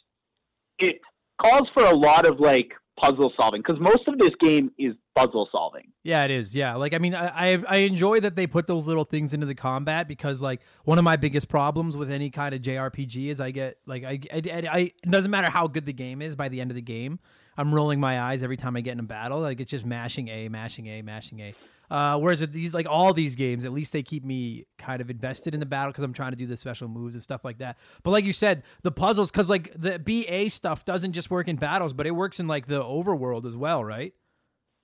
[0.78, 1.00] it
[1.40, 5.48] calls for a lot of like puzzle solving because most of this game is puzzle
[5.50, 5.92] solving.
[6.02, 6.54] Yeah, it is.
[6.54, 9.46] Yeah, like I mean, I, I I enjoy that they put those little things into
[9.46, 13.40] the combat because like one of my biggest problems with any kind of JRPG is
[13.40, 16.48] I get like I, I, I it doesn't matter how good the game is by
[16.48, 17.18] the end of the game,
[17.56, 19.40] I'm rolling my eyes every time I get in a battle.
[19.40, 21.54] Like it's just mashing A, mashing A, mashing A.
[21.90, 25.54] Uh, whereas these like all these games, at least they keep me kind of invested
[25.54, 27.78] in the battle because I'm trying to do the special moves and stuff like that.
[28.02, 31.56] But like you said, the puzzles because like the BA stuff doesn't just work in
[31.56, 34.12] battles, but it works in like the overworld as well, right?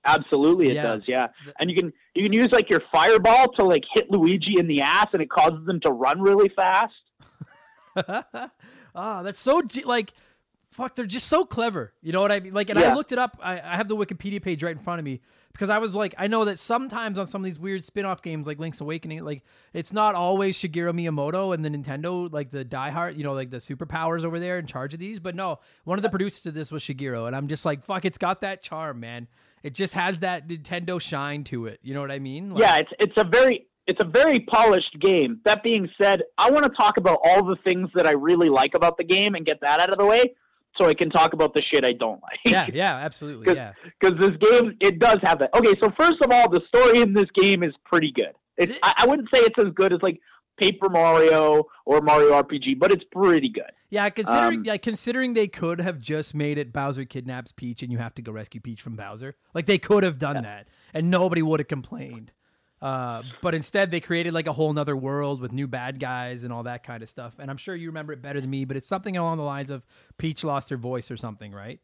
[0.07, 0.83] Absolutely, it Yeah.
[0.83, 1.01] does.
[1.07, 1.27] Yeah,
[1.59, 4.81] and you can you can use like your fireball to like hit Luigi in the
[4.81, 6.93] ass, and it causes them to run really fast.
[8.95, 10.11] ah, that's so like
[10.71, 11.93] fuck, they're just so clever.
[12.01, 12.53] You know what I mean?
[12.53, 13.39] Like, and I looked it up.
[13.41, 15.21] I, I have the Wikipedia page right in front of me
[15.55, 18.45] because I was like, I know that sometimes on some of these weird spin-off games
[18.45, 19.41] like Link's Awakening, like
[19.71, 23.57] it's not always Shigeru Miyamoto and the Nintendo, like the diehard, you know, like the
[23.57, 25.17] superpowers over there in charge of these.
[25.17, 28.03] But no, one of the producers of this was Shigeru, and I'm just like, fuck,
[28.03, 29.29] it's got that charm, man.
[29.63, 31.79] It just has that Nintendo shine to it.
[31.81, 32.49] You know what I mean?
[32.49, 35.39] Like, yeah, it's it's a very it's a very polished game.
[35.45, 38.75] That being said, I want to talk about all the things that I really like
[38.75, 40.35] about the game and get that out of the way,
[40.77, 42.39] so I can talk about the shit I don't like.
[42.45, 43.73] yeah, yeah, absolutely, 'Cause- yeah.
[43.99, 45.49] because this game it does have that.
[45.55, 48.33] Okay, so first of all, the story in this game is pretty good.
[48.57, 50.19] It- I, I wouldn't say it's as good as like
[50.59, 53.71] Paper Mario or Mario RPG, but it's pretty good.
[53.89, 57.91] Yeah, considering Um, yeah, considering they could have just made it Bowser kidnaps Peach and
[57.91, 59.35] you have to go rescue Peach from Bowser.
[59.53, 62.31] Like they could have done that and nobody would have complained.
[62.81, 66.51] Uh, but instead they created like a whole nother world with new bad guys and
[66.53, 67.33] all that kind of stuff.
[67.39, 69.69] And I'm sure you remember it better than me, but it's something along the lines
[69.69, 69.85] of
[70.17, 71.79] Peach lost her voice or something, right?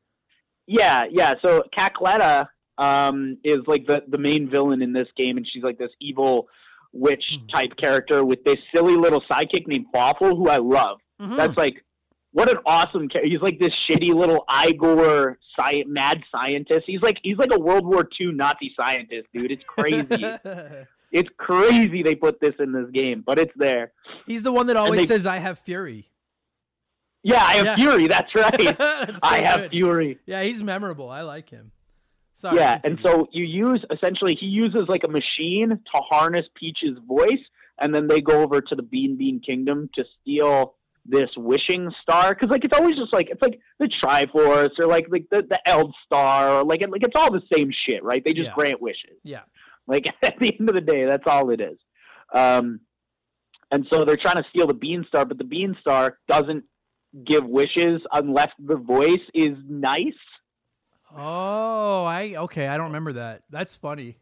[0.67, 1.35] Yeah, yeah.
[1.43, 5.77] So Cackletta um, is like the the main villain in this game, and she's like
[5.77, 6.47] this evil
[6.93, 7.47] witch Hmm.
[7.53, 10.97] type character with this silly little sidekick named Fawful, who I love.
[11.21, 11.37] Mhm.
[11.37, 11.83] That's like
[12.33, 13.29] what an awesome character.
[13.29, 16.83] He's like this shitty little Igor sci- mad scientist.
[16.87, 19.51] He's like he's like a World War II Nazi scientist, dude.
[19.51, 20.07] It's crazy.
[21.11, 23.91] it's crazy they put this in this game, but it's there.
[24.25, 26.07] He's the one that always they- says I have fury.
[27.23, 27.75] Yeah, I have Yeah.
[27.75, 28.07] Fury.
[28.07, 28.57] That's right.
[28.79, 29.71] That's so I have good.
[29.71, 30.19] Fury.
[30.25, 31.09] Yeah, he's memorable.
[31.09, 31.71] I like him.
[32.37, 36.97] Sorry, yeah, and so you use essentially he uses like a machine to harness Peach's
[37.07, 37.43] voice,
[37.79, 40.73] and then they go over to the Bean Bean Kingdom to steal
[41.05, 45.07] this wishing star because like it's always just like it's like the Triforce or like
[45.09, 48.23] like the the Eld Star or like it, like it's all the same shit, right?
[48.23, 48.53] They just Yeah.
[48.55, 49.17] grant wishes.
[49.23, 49.41] yeah.
[49.87, 51.77] Like at the end of the day, that's all it is.
[52.33, 52.81] Um,
[53.71, 56.65] and so they're trying to steal the Bean Star, but the Bean Star doesn't
[57.25, 60.13] give wishes unless the voice is nice.
[61.15, 62.67] Oh, I okay.
[62.67, 63.41] I don't remember that.
[63.49, 64.17] That's funny.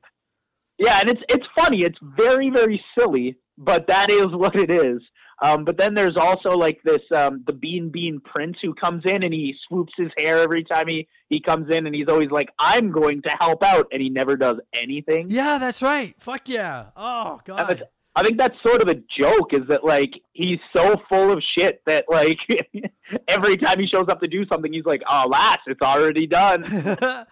[0.78, 1.84] Yeah, and it's it's funny.
[1.84, 5.02] It's very very silly, but that is what it is.
[5.41, 9.23] Um, but then there's also like this um, the Bean Bean Prince who comes in
[9.23, 12.49] and he swoops his hair every time he he comes in, and he's always like,
[12.60, 15.28] "I'm going to help out," and he never does anything.
[15.30, 16.15] Yeah, that's right.
[16.19, 16.88] Fuck yeah.
[16.97, 17.84] Oh god.
[18.20, 21.82] I think that's sort of a joke is that like he's so full of shit
[21.86, 22.38] that like
[23.30, 26.64] every time he shows up to do something, he's like, "Oh, lass, it's already done."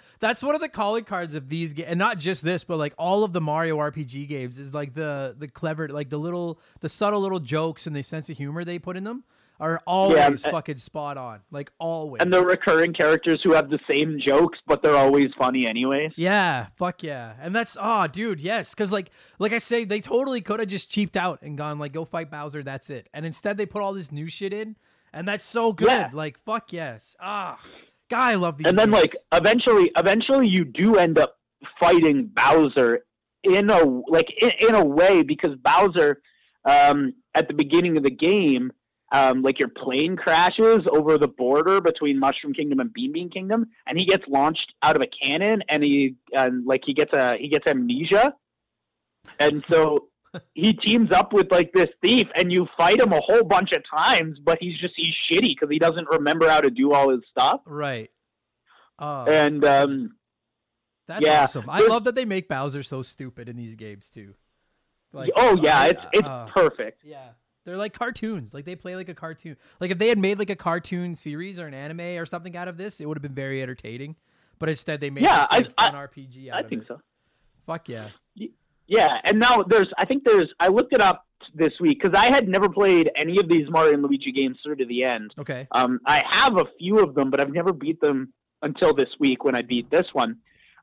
[0.21, 2.93] that's one of the calling cards of these games, and not just this, but like
[2.97, 6.87] all of the Mario RPG games is like the the clever, like the little, the
[6.87, 9.25] subtle little jokes and the sense of humor they put in them
[9.59, 11.39] are always and- fucking spot on.
[11.51, 12.21] Like always.
[12.21, 16.11] and the recurring characters who have the same jokes, but they're always funny anyways.
[16.15, 17.33] Yeah, fuck yeah.
[17.41, 18.73] And that's oh dude, yes.
[18.75, 21.93] Cause like like I say, they totally could have just cheaped out and gone like
[21.93, 23.09] go fight Bowser, that's it.
[23.13, 24.75] And instead they put all this new shit in,
[25.13, 25.87] and that's so good.
[25.87, 26.09] Yeah.
[26.13, 27.15] Like fuck yes.
[27.19, 27.59] Ah
[28.09, 29.01] God, I love these and then games.
[29.01, 31.37] like eventually eventually you do end up
[31.79, 33.03] fighting bowser
[33.43, 36.21] in a like in, in a way because bowser
[36.65, 38.71] um at the beginning of the game
[39.13, 43.65] um like your plane crashes over the border between mushroom kingdom and bean bean kingdom
[43.87, 47.37] and he gets launched out of a cannon and he and like he gets a
[47.37, 48.33] he gets amnesia
[49.39, 50.07] and so
[50.53, 53.81] he teams up with like this thief and you fight him a whole bunch of
[53.89, 57.21] times but he's just he's shitty because he doesn't remember how to do all his
[57.31, 58.09] stuff Right.
[58.99, 60.15] Oh, and um
[61.07, 61.69] that's yeah, awesome.
[61.69, 64.33] I there's- love that they make Bowser so stupid in these games too.
[65.13, 66.99] Like, oh yeah, it's it's uh, perfect.
[67.05, 67.29] yeah.
[67.67, 68.53] They're like cartoons.
[68.53, 69.57] Like they play like a cartoon.
[69.81, 72.69] Like if they had made like a cartoon series or an anime or something out
[72.69, 74.15] of this, it would have been very entertaining.
[74.57, 76.87] But instead they made Yeah, like, I- fun RPG out I of think it.
[76.87, 77.01] so.
[77.65, 78.07] Fuck yeah.
[78.87, 82.27] Yeah, and now there's I think there's I looked it up this week because I
[82.33, 85.33] had never played any of these Mario and Luigi games through to the end.
[85.37, 85.67] Okay.
[85.73, 89.43] Um, I have a few of them, but I've never beat them until this week
[89.43, 90.37] when I beat this one.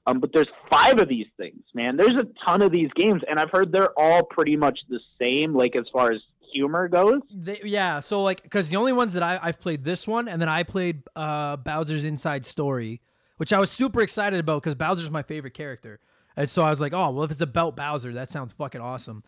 [0.06, 1.96] Um, but there's five of these things, man.
[1.96, 5.54] There's a ton of these games, and I've heard they're all pretty much the same,
[5.54, 6.20] like as far as
[6.54, 7.20] humor goes.
[7.30, 10.40] They, yeah, so like, because the only ones that I, I've played this one, and
[10.40, 13.02] then I played uh, Bowser's Inside Story,
[13.36, 16.00] which I was super excited about because Bowser's my favorite character,
[16.36, 19.22] and so I was like, oh well, if it's about Bowser, that sounds fucking awesome.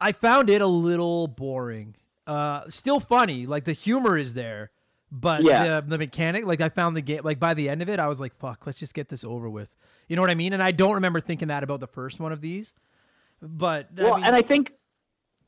[0.00, 1.94] I found it a little boring.
[2.26, 4.70] Uh, still funny, like the humor is there,
[5.10, 5.80] but Yeah.
[5.80, 8.06] the, the mechanic, like I found the game, like by the end of it, I
[8.06, 9.74] was like, fuck, let's just get this over with.
[10.08, 10.52] You know what I mean?
[10.52, 12.72] And I don't remember thinking that about the first one of these,
[13.42, 14.70] but I Well, mean- and I think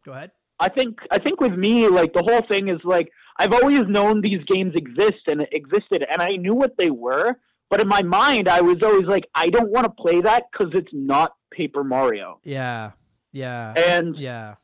[0.05, 0.33] go ahead.
[0.63, 4.21] I think I think with me, like the whole thing is like I've always known
[4.21, 7.35] these games exist and existed, and I knew what they were.
[7.69, 10.73] But in my mind, I was always like, I don't want to play that because
[10.75, 12.39] it's not Paper Mario.
[12.45, 12.93] Yeah,
[13.33, 14.55] yeah, And yeah.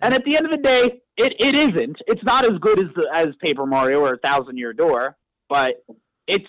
[0.00, 1.96] and at the end of the day, it, it isn't.
[2.06, 5.16] It's not as good as the, as Paper Mario or Thousand Year Door,
[5.48, 5.82] but
[6.28, 6.46] it's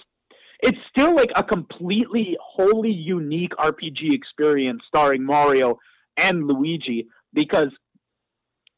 [0.62, 5.80] it's still like a completely wholly unique RPG experience starring Mario
[6.18, 7.70] and Luigi because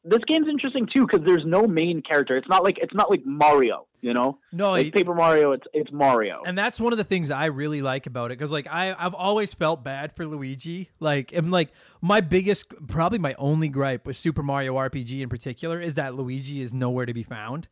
[0.06, 2.36] this game's interesting too because there's no main character.
[2.36, 4.38] It's not like it's not like Mario, you know.
[4.52, 6.42] No, like Paper Mario, it's it's Mario.
[6.46, 9.14] And that's one of the things I really like about it because like I I've
[9.14, 10.90] always felt bad for Luigi.
[11.00, 15.80] Like and like my biggest, probably my only gripe with Super Mario RPG in particular
[15.80, 17.68] is that Luigi is nowhere to be found.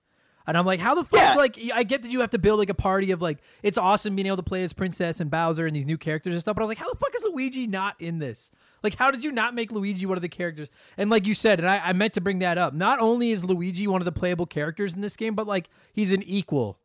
[0.46, 1.20] And I'm like, how the fuck?
[1.20, 1.34] Yeah.
[1.36, 4.14] Like, I get that you have to build like a party of like, it's awesome
[4.14, 6.54] being able to play as Princess and Bowser and these new characters and stuff.
[6.54, 8.50] But I was like, how the fuck is Luigi not in this?
[8.84, 10.68] Like, how did you not make Luigi one of the characters?
[10.98, 12.74] And like you said, and I, I meant to bring that up.
[12.74, 16.12] Not only is Luigi one of the playable characters in this game, but like he's
[16.12, 16.78] an equal.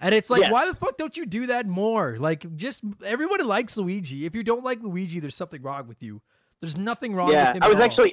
[0.00, 0.52] And it's like, Yes.
[0.52, 2.18] why the fuck don't you do that more?
[2.18, 4.26] Like, just everybody likes Luigi.
[4.26, 6.20] If you don't like Luigi, there's something wrong with you.
[6.60, 7.62] There's nothing wrong yeah, with him.
[7.62, 8.12] I was actually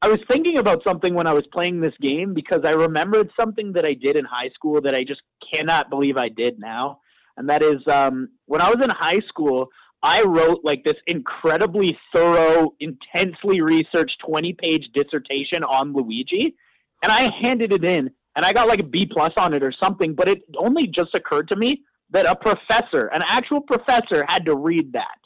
[0.00, 3.72] I was thinking about something when I was playing this game because I remembered something
[3.72, 5.22] that I did in high school that I just
[5.52, 7.00] cannot believe I did now.
[7.36, 9.68] And that is um, when I was in high school,
[10.04, 16.54] I wrote like this incredibly thorough, intensely researched 20 page dissertation on Luigi.
[17.02, 19.72] And I handed it in and I got like a B plus on it or
[19.82, 24.44] something, but it only just occurred to me that a professor, an actual professor, had
[24.44, 25.18] to read that.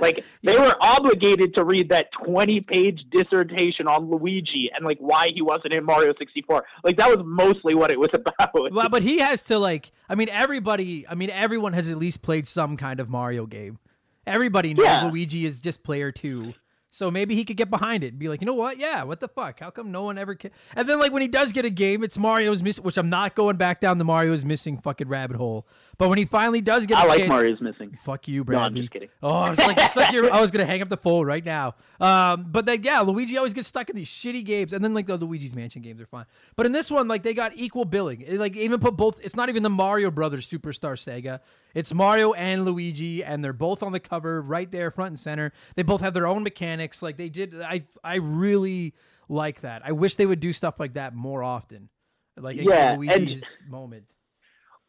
[0.00, 5.30] Like they were obligated to read that 20 page dissertation on Luigi and like why
[5.34, 6.64] he wasn't in Mario 64.
[6.82, 8.72] Like that was mostly what it was about.
[8.72, 9.92] well, but he has to like.
[10.08, 11.06] I mean, everybody.
[11.08, 13.78] I mean, everyone has at least played some kind of Mario game.
[14.26, 15.06] Everybody knows Yeah.
[15.06, 16.54] Luigi is just player two.
[16.94, 18.78] So maybe he could get behind it and be like, you know what?
[18.78, 19.58] Yeah, what the fuck?
[19.58, 20.36] How come no one ever?
[20.36, 20.50] Ca-?
[20.76, 23.34] And then like when he does get a game, it's Mario's missing, which I'm not
[23.34, 25.66] going back down the Mario's missing fucking rabbit hole.
[25.98, 27.98] But when he finally does get, I like chance, Mario's missing.
[28.00, 29.08] Fuck you, No, I'm just kidding.
[29.24, 31.44] Oh, I was like, it's like you're, I was gonna hang up the phone right
[31.44, 31.74] now.
[32.00, 35.08] Um, but then yeah, Luigi always gets stuck in these shitty games, and then like
[35.08, 36.26] the Luigi's Mansion games are fine.
[36.54, 38.20] But in this one, like they got equal billing.
[38.20, 39.18] It, like even put both.
[39.20, 41.40] It's not even the Mario Brothers Superstar Sega.
[41.74, 45.52] It's Mario and Luigi, and they're both on the cover right there, front and center.
[45.74, 47.02] They both have their own mechanics.
[47.02, 47.60] Like they did.
[47.60, 48.94] I I really
[49.28, 49.82] like that.
[49.84, 51.88] I wish they would do stuff like that more often.
[52.36, 54.04] Like Yeah, and- Luigi's moment.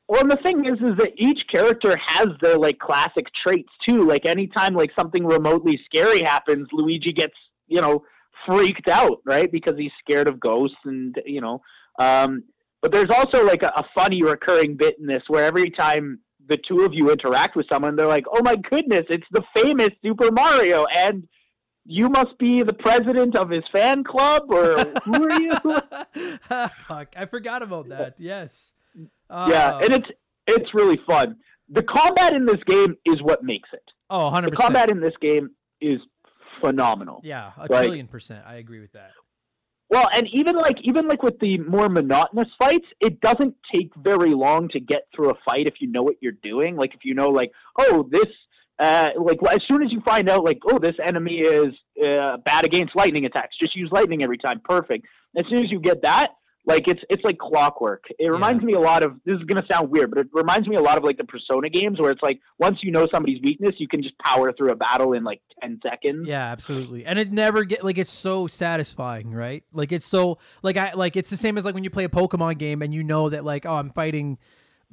[0.08, 4.06] Well, and the thing is, is that each character has their like classic traits too.
[4.08, 7.34] Like anytime like something remotely scary happens, Luigi gets
[7.68, 8.04] you know
[8.46, 9.52] freaked out, right?
[9.52, 11.62] Because he's scared of ghosts, and you know.
[11.98, 12.44] Um,
[12.84, 16.58] but there's also like a, a funny recurring bit in this where every time the
[16.68, 20.32] two of you interact with someone, they're like, "Oh my goodness, it's the famous Super
[20.32, 21.28] Mario," and
[21.86, 25.54] you must be the president of his fan club, or who are you?
[26.88, 28.16] Fuck, I forgot about that.
[28.18, 28.74] Yes.
[28.96, 30.08] yeah, Uh, and it's
[30.48, 31.38] it's really fun.
[31.70, 33.84] The combat in this game is what makes it.
[34.12, 35.50] oh, 100 The combat in this game
[35.82, 36.00] is
[36.62, 37.22] phenomenal.
[37.24, 38.44] Yeah, a Like- trillion percent.
[38.46, 39.12] I agree with that.
[39.90, 44.34] Well, and even like even like with the more monotonous fights, it doesn't take very
[44.34, 46.76] long to get through a fight if you know what you're doing.
[46.76, 48.26] Like if you know like, oh, this
[48.80, 52.66] uh like as soon as you find out like, oh, this enemy is uh, bad
[52.66, 54.60] against lightning attacks, just use lightning every time.
[54.64, 55.06] Perfect.
[55.38, 56.32] As soon as you get that,
[56.66, 58.06] like it's it's like clockwork.
[58.18, 60.76] It reminds me a lot of this is gonna sound weird, but it reminds me
[60.76, 63.76] a lot of like the Persona games where it's like once you know somebody's weakness,
[63.78, 66.28] you can just power through a battle in like ten seconds.
[66.28, 67.06] Yeah, absolutely.
[67.06, 69.64] And it never get like it's so satisfying, right?
[69.74, 72.10] Like it's so like I like it's the same as like when you play a
[72.10, 74.38] Pokemon game and you know that like oh I'm fighting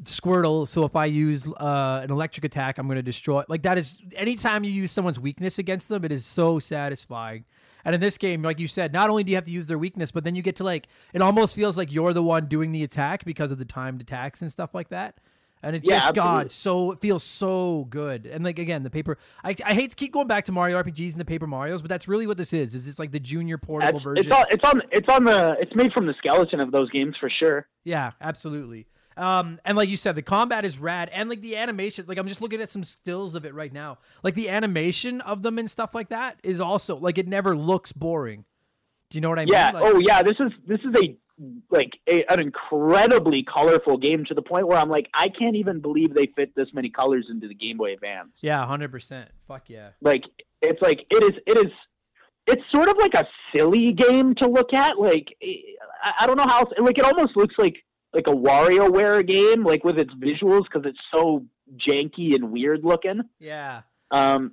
[0.05, 3.41] Squirtle, so if I use uh, an electric attack, I'm going to destroy.
[3.41, 3.51] it.
[3.51, 7.45] Like that is anytime you use someone's weakness against them, it is so satisfying.
[7.85, 9.79] And in this game, like you said, not only do you have to use their
[9.79, 12.73] weakness, but then you get to like it almost feels like you're the one doing
[12.73, 15.19] the attack because of the timed attacks and stuff like that.
[15.65, 18.27] And it Yeah, just God, so it feels so good.
[18.27, 19.17] And like again, the paper.
[19.45, 21.89] I, I hate to keep going back to Mario RPGs and the Paper Mario's, but
[21.89, 22.75] that's really what this is.
[22.75, 24.33] Is it's like the junior portable version.
[24.33, 27.31] it's it's on it's on the it's made from the skeleton of those games for
[27.31, 27.69] sure.
[27.85, 28.87] Yeah, absolutely.
[29.17, 32.05] Um, and like you said, the combat is rad, and like the animation.
[32.09, 33.99] Like I'm just looking at some stills of it right now.
[34.23, 37.93] Like the animation of them and stuff like that is also like it never looks
[37.93, 38.45] boring.
[39.11, 39.71] Do you know what I Yeah.
[39.73, 39.83] mean?
[39.83, 40.23] Like, oh, yeah.
[40.23, 41.17] This is this is a
[41.71, 45.81] like a, an incredibly colorful game to the point where I'm like, I can't even
[45.81, 48.29] believe they fit this many colors into the Game Boy Advance.
[48.41, 49.29] yeah, hundred percent.
[49.49, 49.89] Fuck yeah.
[50.01, 50.23] Like,
[50.61, 51.41] it's like it is.
[51.47, 51.73] It is.
[52.47, 54.99] It's sort of like a silly game to look at.
[54.99, 55.29] Like,
[56.03, 56.61] I, I don't know how.
[56.61, 57.77] Else, like, it almost looks like
[58.13, 61.45] like a WarioWare game, like with its visuals because it's so
[61.89, 63.23] janky and weird looking.
[63.39, 64.53] Yeah, Um,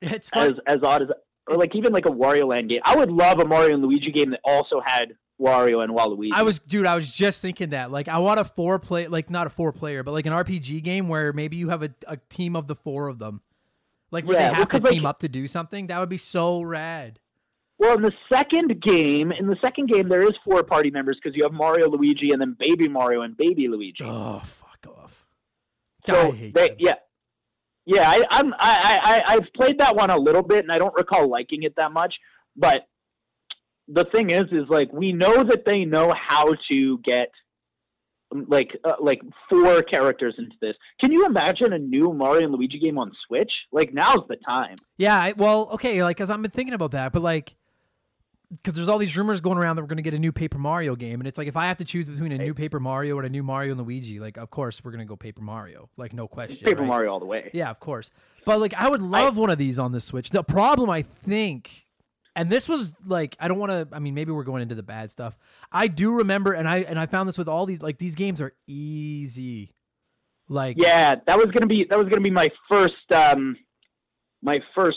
[0.00, 0.48] it's fun.
[0.52, 1.08] as as odd as
[1.48, 2.80] or like even like a Wario Land game.
[2.84, 6.30] I would love a Mario and Luigi game that also had Wario and Waluigi.
[6.34, 6.86] I was, dude.
[6.86, 7.90] I was just thinking that.
[7.90, 10.82] Like, I want a four play, like not a four player, but like an RPG
[10.82, 13.40] game where maybe you have a, a team of the four of them,
[14.10, 15.86] like where Yeah, they well, have to 'cause, like- team up to do something.
[15.86, 17.20] That would be so rad.
[17.80, 19.32] Well in the second game.
[19.32, 22.40] In the second game, there is four party members because you have Mario, Luigi, and
[22.40, 24.04] then Baby Mario and Baby Luigi.
[24.04, 24.86] Oh fuck!
[24.86, 25.26] Off!
[26.06, 26.76] So they, them.
[26.78, 26.94] yeah,
[27.86, 28.08] yeah.
[28.08, 31.28] I, I'm I, I I've played that one a little bit, and I don't recall
[31.28, 32.14] liking it that much.
[32.54, 32.86] But
[33.88, 37.30] the thing is, is like we know that they know how to get
[38.32, 40.74] um, like uh, like four characters into this.
[41.02, 43.50] Can you imagine a new Mario and Luigi game on Switch?
[43.72, 44.76] Like now's the time.
[44.98, 47.56] Yeah, I, well, okay, like cuz I've been thinking about that, but like
[48.64, 50.58] cuz there's all these rumors going around that we're going to get a new Paper
[50.58, 53.16] Mario game and it's like if I have to choose between a new Paper Mario
[53.18, 55.88] and a new Mario and Luigi, like of course we're going to go Paper Mario.
[55.96, 56.64] Like no question.
[56.64, 56.88] Paper right?
[56.88, 57.50] Mario all the way.
[57.52, 58.10] Yeah, of course.
[58.44, 60.30] But like I would love one of these on the Switch.
[60.30, 61.86] The problem I think
[62.36, 64.82] and this was like I don't want to I mean maybe we're going into the
[64.82, 65.36] bad stuff.
[65.70, 68.40] I do remember and I and I found this with all these like these games
[68.40, 69.74] are easy.
[70.48, 73.56] Like Yeah, that was gonna be that was gonna be my first um
[74.42, 74.96] my first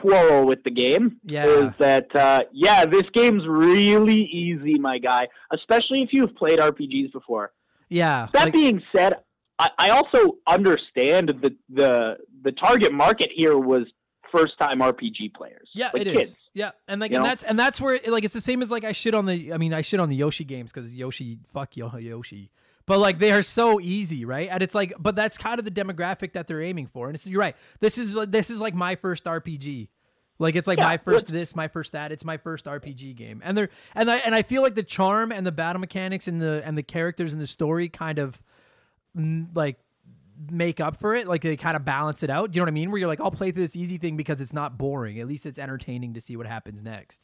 [0.00, 1.18] quarrel with the game.
[1.24, 1.46] Yeah.
[1.46, 5.28] Is that uh yeah, this game's really easy, my guy.
[5.52, 7.52] Especially if you've played RPGs before.
[7.88, 8.28] yeah.
[8.32, 9.14] That like- being said,
[9.58, 13.84] I, I also understand that the the target market here was
[14.34, 15.68] first time RPG players.
[15.74, 16.16] Yeah, like it is.
[16.16, 16.38] kids.
[16.54, 17.28] Yeah, and like, and know?
[17.28, 19.52] that's and that's where like it's the same as like I shit on the.
[19.52, 22.50] I mean, I shit on the Yoshi games because Yoshi, fuck Yoshi.
[22.92, 24.50] But like they are so easy, right?
[24.50, 27.06] And it's like, but that's kind of the demographic that they're aiming for.
[27.06, 27.56] And it's you're right.
[27.80, 29.88] This is this is like my first RPG.
[30.38, 32.12] Like it's like Yeah, my first this, my first that.
[32.12, 35.32] It's my first RPG game, and they're and I and I feel like the charm
[35.32, 38.42] and the battle mechanics and the and the characters and the story kind of
[39.54, 39.78] like
[40.50, 41.26] make up for it.
[41.26, 42.50] Like they kind of balance it out.
[42.50, 42.90] Do you know what I mean?
[42.90, 45.18] Where you're like, I'll play through this easy thing because it's not boring.
[45.18, 47.22] At least it's entertaining to see what happens next.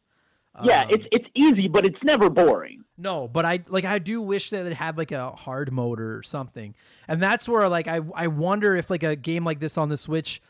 [0.65, 2.85] Yeah, Um, it's it's easy, but it's never boring.
[2.97, 6.23] no, but I like I do wish that it had like a hard mode or
[6.23, 6.75] something,
[7.07, 9.97] and that's where like I I wonder if like a game like this on the
[9.97, 10.43] Switch,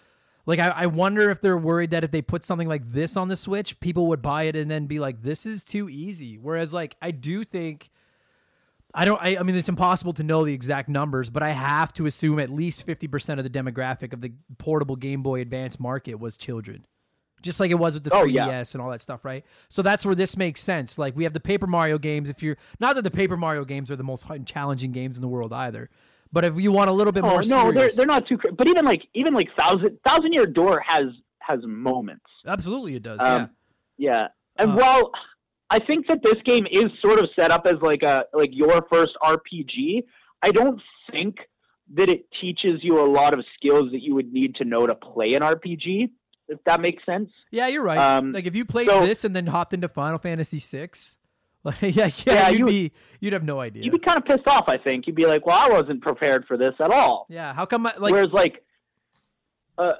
[0.46, 3.28] like I, I wonder if they're worried that if they put something like this on
[3.28, 6.38] the Switch, people would buy it and then be like, this is too easy.
[6.38, 7.90] Whereas like I do think.
[8.94, 9.20] I don't.
[9.22, 12.38] I, I mean, it's impossible to know the exact numbers, but I have to assume
[12.38, 16.38] at least fifty percent of the demographic of the portable Game Boy Advance market was
[16.38, 16.86] children,
[17.42, 18.64] just like it was with the 3DS Oh, yeah.
[18.72, 19.44] and all that stuff, right?
[19.68, 20.98] So that's where this makes sense.
[20.98, 22.28] Like we have the Paper Mario games.
[22.28, 25.28] If you're not that the Paper Mario games are the most challenging games in the
[25.28, 25.90] world either,
[26.32, 28.36] but if you want a little bit Oh more no, they're they're not too.
[28.38, 31.06] cra- But even like even like thousand thousand year door has
[31.40, 32.26] has moments.
[32.46, 33.18] absolutely it does.
[33.20, 33.50] Um,
[33.96, 34.74] yeah, and Uh.
[34.76, 35.10] while
[35.70, 38.86] I think that this game is sort of set up as like a like your
[38.92, 40.02] first RPG,
[40.42, 40.80] I don't
[41.10, 41.36] think
[41.94, 44.94] that it teaches you a lot of skills that you would need to know to
[44.94, 46.10] play an RPG.
[46.48, 47.30] If that makes sense.
[47.50, 47.98] yeah, you're right.
[47.98, 50.88] um, like if you played so- this and then hopped into Final Fantasy VI,
[51.64, 53.82] like yeah, yeah, you'd you- be you'd have no idea.
[53.82, 54.64] You'd be kind of pissed off.
[54.68, 57.66] I think you'd be like, "Well, I wasn't prepared for this at all." yeah, how
[57.66, 58.64] come I, like Whereas like
[59.76, 59.94] uh,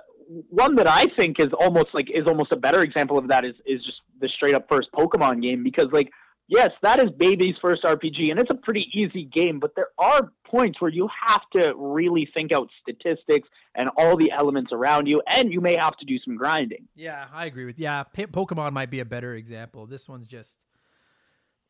[0.51, 3.55] one that I think is almost like is almost a better example of that is
[3.67, 6.11] is just the straight up first Pokemon game because like
[6.49, 10.33] yes, that is baby's first RPG and it's a pretty easy game, but there are
[10.45, 15.23] points where you have to really think out statistics and all the elements around you,
[15.29, 16.89] and you may have to do some grinding.
[16.97, 17.79] Yeah, I agree with.
[17.79, 19.87] Yeah, Pokemon might be a better example.
[19.87, 20.59] This one's just,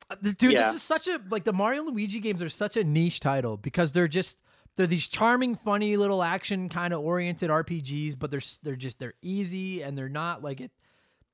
[0.08, 0.52] Uh, dude.
[0.52, 0.62] Yeah.
[0.62, 3.92] This is such a like the Mario Luigi games are such a niche title because
[3.92, 4.38] they're just
[4.76, 9.14] they're these charming, funny little action kind of oriented RPGs, but they're they're just they're
[9.20, 10.70] easy and they're not like it.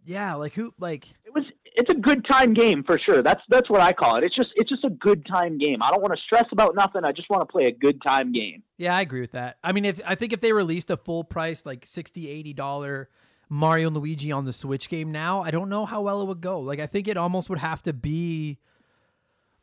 [0.05, 1.45] Yeah, like who like It was
[1.75, 3.22] it's a good time game for sure.
[3.22, 4.25] That's that's what I call it.
[4.25, 5.79] It's just it's just a good time game.
[5.83, 7.05] I don't want to stress about nothing.
[7.05, 8.62] I just want to play a good time game.
[8.79, 9.57] Yeah, I agree with that.
[9.62, 13.09] I mean, if I think if they released a full price like 60 80 dollar
[13.49, 16.41] Mario and Luigi on the Switch game now, I don't know how well it would
[16.41, 16.61] go.
[16.61, 18.59] Like I think it almost would have to be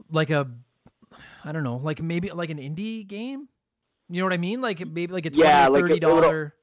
[0.10, 0.50] like a
[1.44, 3.48] I don't know, like maybe like an indie game.
[4.10, 4.60] You know what I mean?
[4.62, 6.54] Like maybe like a 20 Yeah, like a 30 little- dollar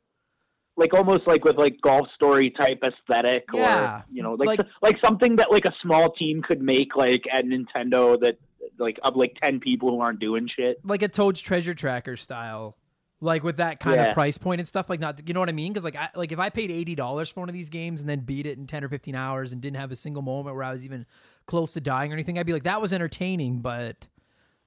[0.79, 4.67] like almost like with like golf story type aesthetic Yeah, or you know like like-
[4.81, 8.39] like, something that like a small team could make like at Nintendo that
[8.79, 10.79] like of like 10 people who aren't doing shit.
[10.85, 12.77] like a Toad's Treasure Tracker style,
[13.21, 14.89] like with that kind of price point and stuff.
[14.89, 15.73] Like not, you know what I mean?
[15.73, 18.09] Because like, I, like if I paid eighty dollars for one of these games and
[18.09, 20.65] then beat it in ten or fifteen hours and didn't have a single moment where
[20.65, 21.07] I was even
[21.47, 24.07] close to dying or anything, I'd be like, that was entertaining, but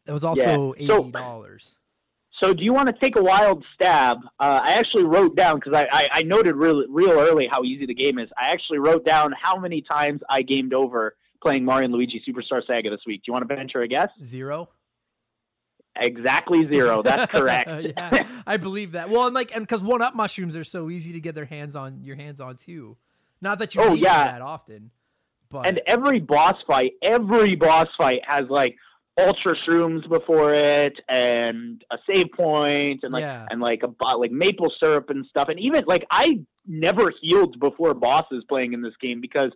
[0.06, 0.96] it was also Yeah.
[0.96, 1.76] Eighty dollars.
[2.44, 4.18] So do you want to take a wild stab?
[4.40, 7.86] Uh, I actually wrote down because I, I, I noted real real early how easy
[7.86, 8.30] the game is.
[8.38, 12.62] I actually wrote down how many times I gamed over playing Mario and Luigi Superstar
[12.66, 13.22] Saga this week.
[13.22, 14.10] Do you want to venture a guess?
[14.24, 14.70] Zero.
[15.96, 17.02] Exactly zero.
[17.04, 17.70] That's correct.
[17.98, 19.10] yeah, I believe that.
[19.10, 21.76] Well, and like, and because one up mushrooms are so easy to get their hands
[21.76, 22.98] on, your hands on too.
[23.42, 24.32] Not that you Oh, need yeah.
[24.32, 24.92] that often,
[25.50, 28.78] but and every boss fight, every boss fight has like
[29.28, 33.46] ultra shrooms before it, and a save point, and like Yeah.
[33.50, 35.50] and like a bo- like maple syrup and stuff.
[35.50, 39.52] And even like I never healed before bosses playing in this game because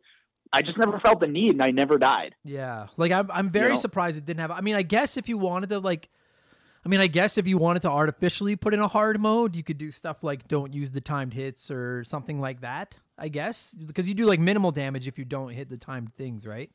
[0.53, 2.35] I just never felt the need, and I never died.
[2.43, 3.77] Yeah, like I'm, I'm very know?
[3.77, 4.51] surprised it didn't have.
[4.51, 6.09] I mean, I guess if you wanted to, like,
[6.85, 9.63] I mean, I guess if you wanted to artificially put in a hard mode, you
[9.63, 12.97] could do stuff like don't use the timed hits or something like that.
[13.17, 16.45] I guess because you do like minimal damage if you don't hit the timed things,
[16.45, 16.69] right?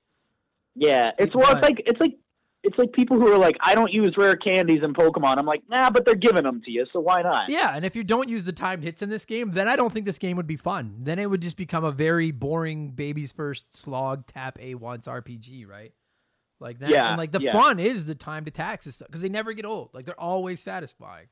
[0.74, 2.16] Yeah, it's well, it's like it's like
[2.62, 5.38] it's like people who are like, I don't use rare candies in Pokemon.
[5.38, 7.48] I'm like, nah, but they're giving them to you, so why not?
[7.48, 9.92] Yeah, and if you don't use the timed hits in this game, then I don't
[9.92, 10.96] think this game would be fun.
[11.00, 15.66] Then it would just become a very boring baby's first slog tap a once RPG,
[15.66, 15.92] right?
[16.58, 16.90] Like that.
[16.90, 17.54] Yeah, and like the yeah.
[17.54, 19.90] fun is the timed attacks and stuff because they never get old.
[19.94, 21.28] Like they're always satisfying.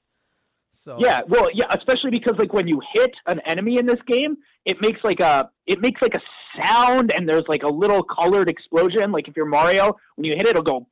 [0.80, 4.36] So Yeah, well, yeah, especially because like when you hit an enemy in this game,
[4.64, 6.20] it makes like a it makes like a
[6.62, 9.10] sound, and there's like a little colored explosion.
[9.10, 10.86] Like if you're Mario, when you hit it, it'll go,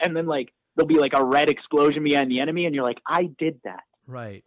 [0.00, 2.98] and then like there'll be like a red explosion behind the enemy, and you're like,
[3.06, 3.82] I did that.
[4.06, 4.44] right.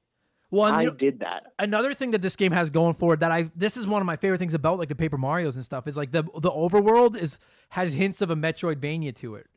[0.52, 1.52] Well, and I you know- did that.
[1.60, 4.06] another thing that this game has going for it that I this is one of
[4.06, 7.18] my favorite things about like the Paper Mario's and stuff is like the the overworld
[7.18, 7.40] is
[7.70, 9.48] has hints of a Metroidvania to it.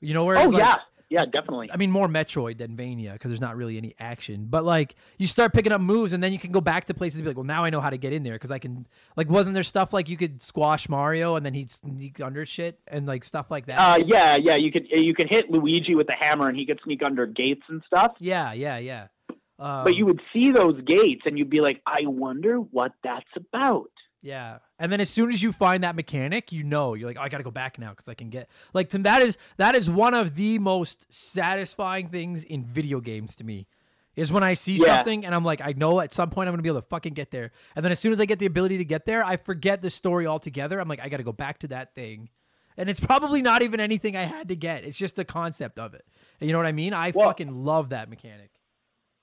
[0.00, 0.76] You know where Oh it's like, yeah,
[1.08, 1.70] yeah, definitely.
[1.72, 4.46] I mean more Metroid than Vania because there's not really any action.
[4.50, 7.18] But like you start picking up moves and then you can go back to places
[7.18, 8.86] and be like, well now I know how to get in there because I can
[9.16, 12.80] like wasn't there stuff like you could squash Mario and then he'd sneak under shit
[12.88, 13.78] and like stuff like that.
[13.78, 16.80] Uh, yeah, yeah, you could you could hit Luigi with the hammer, and he could
[16.84, 18.12] sneak under gates and stuff.
[18.18, 19.06] yeah, yeah, yeah.
[19.58, 23.24] Um, But you would see those gates, and you'd be like, I wonder what that's
[23.36, 23.90] about.
[24.26, 24.58] Yeah.
[24.80, 27.28] And then as soon as you find that mechanic, you know, you're like, oh, I
[27.28, 29.88] got to go back now because I can get like to, that is that is
[29.88, 33.68] one of the most satisfying things in video games to me.
[34.16, 34.96] Is when I see Yeah.
[34.96, 37.12] something and I'm like, I know at some point I'm gonna be able to fucking
[37.14, 37.52] get there.
[37.76, 39.90] And then as soon as I get the ability to get there, I forget the
[39.90, 40.80] story altogether.
[40.80, 42.30] I'm like, I gotta go back to that thing.
[42.78, 44.84] And it's probably not even anything I had to get.
[44.84, 46.04] It's just the concept of it.
[46.40, 46.92] You know what I mean?
[46.94, 48.50] I Well- fucking love that mechanic.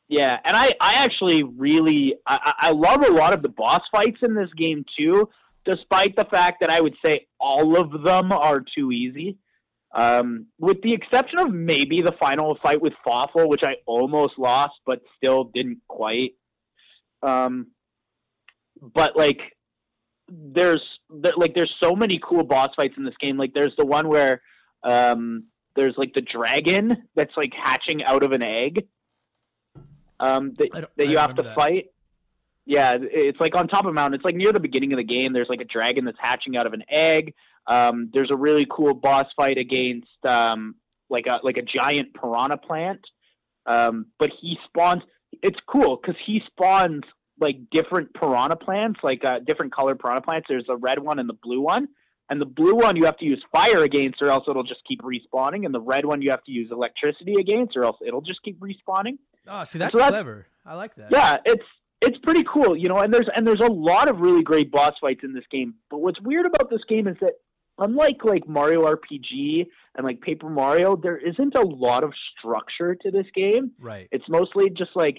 [0.09, 4.19] Yeah, and I, I actually really I, I love a lot of the boss fights
[4.21, 5.29] in this game too,
[5.65, 9.37] despite the fact that I would say all of them are too easy.
[9.95, 14.73] Um, with the exception of maybe the final fight with Fawful, which I almost lost,
[14.85, 16.31] but still didn't quite.
[17.21, 17.67] Um,
[18.81, 19.39] but like,
[20.27, 23.37] there's there, like there's so many cool boss fights in this game.
[23.37, 24.41] Like, there's the one where
[24.83, 25.45] um,
[25.75, 28.87] there's like the dragon that's like hatching out of an egg
[30.24, 31.55] um, that, that you have to that.
[31.55, 31.86] fight.
[32.65, 34.15] Yeah, it's like on top of a mountain.
[34.15, 35.34] It's like near the beginning of the game.
[35.34, 37.34] There's like a dragon that's hatching out of an egg.
[37.67, 40.76] Um, there's a really cool boss fight against um,
[41.09, 43.01] like a like a giant piranha plant.
[43.65, 45.03] Um, but he spawns.
[45.41, 47.03] It's cool because he spawns
[47.39, 50.45] like different piranha plants, like uh, different colored piranha plants.
[50.47, 51.89] There's a red one and the blue one.
[52.30, 55.01] And the blue one you have to use fire against, or else it'll just keep
[55.01, 55.65] respawning.
[55.65, 58.59] And the red one you have to use electricity against, or else it'll just keep
[58.61, 59.17] respawning.
[59.47, 60.47] Oh, see, that's So that's- clever.
[60.65, 61.11] I like that.
[61.11, 61.65] Yeah, it's
[62.01, 62.97] it's pretty cool, you know.
[62.97, 65.75] And there's and there's a lot of really great boss fights in this game.
[65.89, 67.33] But what's weird about this game is that
[67.79, 69.65] unlike like Mario RPG
[69.95, 73.71] and like Paper Mario, there isn't a lot of structure to this game.
[73.79, 74.07] Right.
[74.11, 75.17] It's mostly just like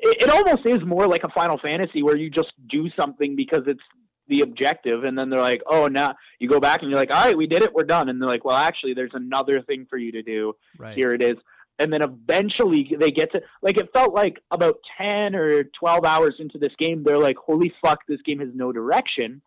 [0.00, 3.62] it, it almost is more like a Final Fantasy where you just do something because
[3.66, 3.82] it's
[4.28, 7.24] the objective, and then they're like, "Oh, now you go back and you're like, all
[7.24, 9.96] right, we did it, we're done." And they're like, "Well, actually, there's another thing for
[9.96, 10.94] you to do." Right.
[10.96, 11.36] here it is
[11.78, 16.34] and then eventually they get to like it felt like about 10 or 12 hours
[16.38, 19.40] into this game they're like holy fuck this game has no direction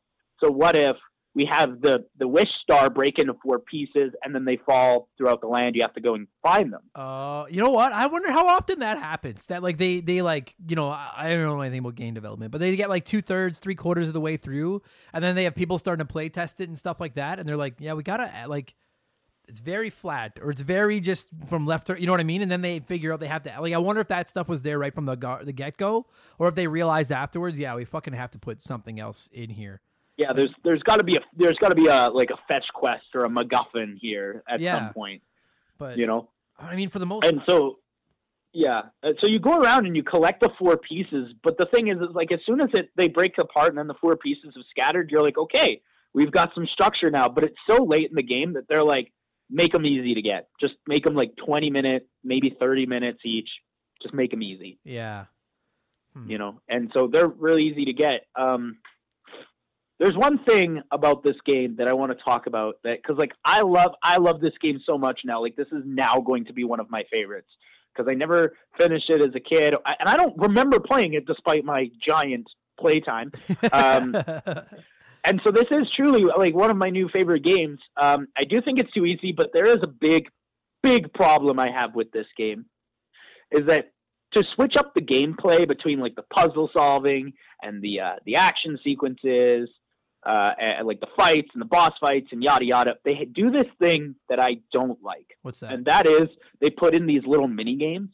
[0.44, 0.96] so what if
[1.34, 5.40] we have the the wish star break into four pieces and then they fall throughout
[5.40, 7.94] the land you have to go and find them Uh, you know what?
[7.94, 9.46] I wonder how often that happens.
[9.46, 12.52] That like they they like you know I, I don't know anything about game development,
[12.52, 14.82] but they get like two thirds, three quarters of the way through,
[15.14, 17.48] and then they have people starting to play test it and stuff like that, and
[17.48, 18.76] they're like, yeah, we gotta like.
[19.52, 22.42] It's very flat, or it's very just from left to you know what I mean,
[22.42, 23.74] and then they figure out they have to like.
[23.74, 26.08] I wonder if that stuff was there right from the go- the get go,
[26.40, 29.82] or if they realized afterwards, yeah, we fucking have to put something else in here.
[30.18, 32.66] yeah there's there's got to be a there's got to be a like a fetch
[32.74, 34.78] quest or a MacGuffin here at Yeah.
[34.80, 35.22] some point
[35.78, 37.80] But you know I mean, for the most, and so
[38.54, 38.82] yeah
[39.22, 42.14] so you go around and you collect the four pieces but the thing is is
[42.14, 45.10] like as soon as it they break apart and then the four pieces have scattered
[45.10, 45.82] you're like okay
[46.14, 49.12] we've got some structure now but it's so late in the game that they're like
[49.52, 50.48] make them easy to get.
[50.60, 53.50] Just make them like 20 minutes, maybe 30 minutes each.
[54.02, 54.80] Just make them easy.
[54.84, 55.26] Yeah,
[56.16, 56.30] Hmm.
[56.32, 56.62] you know?
[56.70, 58.22] And so they're really easy to get.
[58.36, 58.78] Um
[60.00, 63.34] there's one thing about this game that I want to talk about that because like
[63.46, 65.42] I love I love this game so much now.
[65.42, 67.50] Like this is now going to be one of my favorites
[67.94, 69.76] because I never finished it as a kid.
[69.86, 72.48] I- and I don't remember playing it despite my giant
[72.80, 73.32] playtime.
[73.72, 74.16] Um,
[75.24, 78.62] and so this is truly like one of my new favorite games um, I do
[78.62, 80.28] think it's too easy but there is a big
[80.84, 82.66] big problem I have with this game
[83.52, 83.92] is that
[84.34, 88.80] to switch up the gameplay between like the puzzle solving and the uh, the action
[88.84, 89.70] sequences
[90.26, 92.96] uh, and like the fights and the boss fights and yada yada.
[93.04, 95.38] They do this thing that I don't like.
[95.42, 95.74] What's that?
[95.74, 98.12] And that is they put in these little mini games,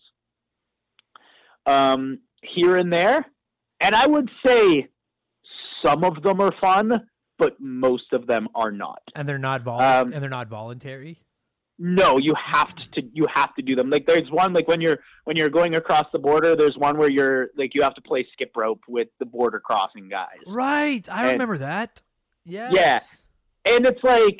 [1.65, 3.25] um, here and there,
[3.79, 4.87] and I would say
[5.83, 7.07] some of them are fun,
[7.37, 9.01] but most of them are not.
[9.15, 11.17] and they're not vol- Um, and they're not voluntary.
[11.79, 13.91] No, you have to you have to do them.
[13.91, 17.09] Like there's one like when you're when you're going across the border, there's one where
[17.09, 20.39] you're like you have to play skip rope with the border crossing guys.
[20.47, 21.07] Right.
[21.07, 22.01] I and- remember that.
[22.45, 22.73] Yes.
[22.73, 23.75] Yeah.
[23.75, 24.39] And it's like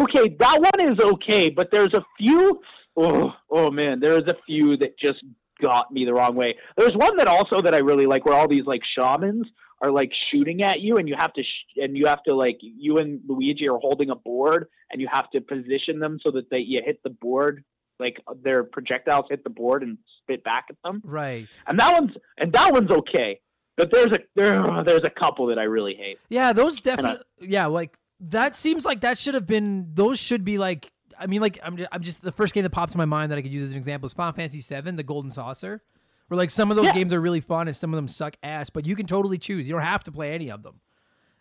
[0.00, 2.60] okay, that one is okay, but there's a few
[2.96, 5.22] oh, oh man, there's a few that just
[5.62, 6.56] got me the wrong way.
[6.76, 9.46] There's one that also that I really like where all these like shamans
[9.80, 12.58] are like shooting at you and you have to sh- and you have to like
[12.60, 16.50] you and Luigi are holding a board and you have to position them so that
[16.50, 17.64] they you hit the board
[18.00, 21.02] like their projectiles hit the board and spit back at them.
[21.04, 21.48] Right.
[21.66, 23.40] And that one's and that one's okay.
[23.76, 26.18] But there's a there, there's a couple that I really hate.
[26.28, 27.24] Yeah, those definitely.
[27.40, 29.90] Yeah, like that seems like that should have been.
[29.94, 30.90] Those should be like.
[31.16, 31.76] I mean, like I'm.
[31.76, 33.62] Just, I'm just the first game that pops in my mind that I could use
[33.62, 35.82] as an example is Final Fantasy VII, the Golden Saucer,
[36.28, 36.92] where like some of those Yeah.
[36.92, 39.66] games are really fun and some of them suck ass, but you can totally choose.
[39.68, 40.80] You don't have to play any of them.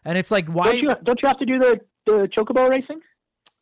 [0.05, 0.65] And it's like why?
[0.65, 3.01] Don't you don't you have to do the the chocobo racing?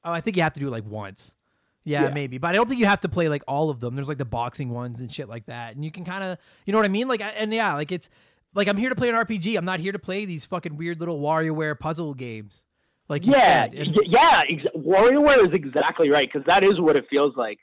[0.04, 1.36] Oh, I think you have to do it like once.
[1.84, 2.14] Yeah, Yeah.
[2.14, 3.94] maybe, but I don't think you have to play like all of them.
[3.96, 6.72] There's like the boxing ones and shit like that, and you can kind of, you
[6.74, 7.08] know what I mean?
[7.08, 8.10] Like, and yeah, like it's
[8.56, 9.56] like I'm here to play an RPG.
[9.58, 12.64] I'm not here to play these fucking weird little WarioWare puzzle games.
[13.08, 13.66] Like Yeah.
[13.66, 14.42] And- yeah.
[14.50, 17.60] Ex- WarioWare is exactly right because that is what it feels like.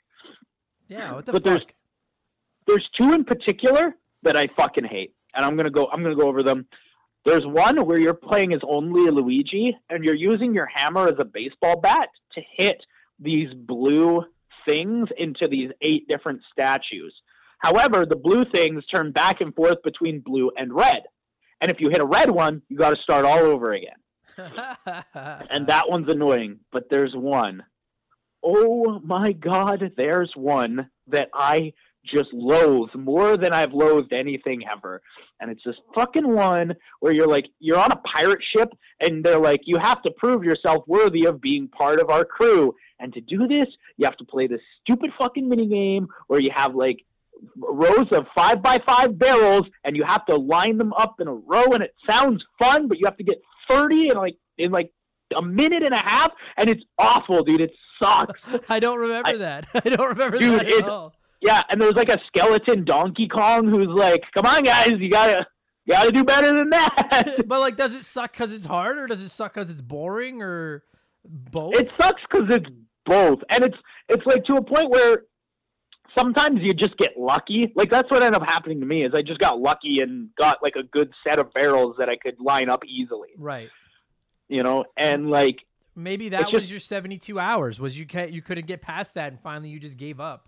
[0.87, 1.73] yeah, what the but there's- fuck?
[2.67, 5.87] There's two in particular that I fucking hate, and I'm gonna go.
[5.91, 6.67] I'm gonna go over them.
[7.25, 11.25] There's one where you're playing as only Luigi, and you're using your hammer as a
[11.25, 12.77] baseball bat to hit
[13.19, 14.25] these blue
[14.67, 17.13] things into these eight different statues.
[17.59, 21.03] However, the blue things turn back and forth between blue and red.
[21.61, 23.95] And if you hit a red one, you got to start all over again.
[24.37, 26.59] and that one's annoying.
[26.73, 27.63] But there's one.
[28.43, 31.71] Oh my god, there's one that I
[32.05, 35.01] just loathe more than I've loathed anything ever.
[35.39, 39.39] And it's this fucking one where you're like, you're on a pirate ship and they're
[39.39, 42.75] like, you have to prove yourself worthy of being part of our crew.
[42.99, 46.75] And to do this, you have to play this stupid fucking minigame where you have
[46.75, 47.05] like
[47.57, 51.33] rows of five by five barrels and you have to line them up in a
[51.33, 54.91] row and it sounds fun, but you have to get 30 in like, in like
[55.37, 57.61] a minute and a half and it's awful, dude.
[57.61, 58.39] It sucks.
[58.69, 59.67] I don't remember I- that.
[59.73, 61.13] I don't remember Dude, that at all.
[61.43, 65.45] Yeah, and there's like a skeleton Donkey Kong who's like, "Come on, guys, you gotta,
[65.85, 69.07] you gotta do better than that." but like, does it suck because it's hard, or
[69.07, 70.83] does it suck because it's boring, or
[71.25, 71.75] both?
[71.75, 72.69] it sucks because it's
[73.05, 73.77] both, and it's
[74.07, 75.23] it's like to a point where
[76.17, 77.73] sometimes you just get lucky.
[77.75, 80.59] Like that's what ended up happening to me is I just got lucky and got
[80.63, 83.69] like a good set of barrels that I could line up easily, right.
[84.47, 85.57] you know, and like
[85.95, 87.79] Maybe that was just- your 72 hours.
[87.81, 90.47] Was you can't you couldn't get past that, and finally you just gave up.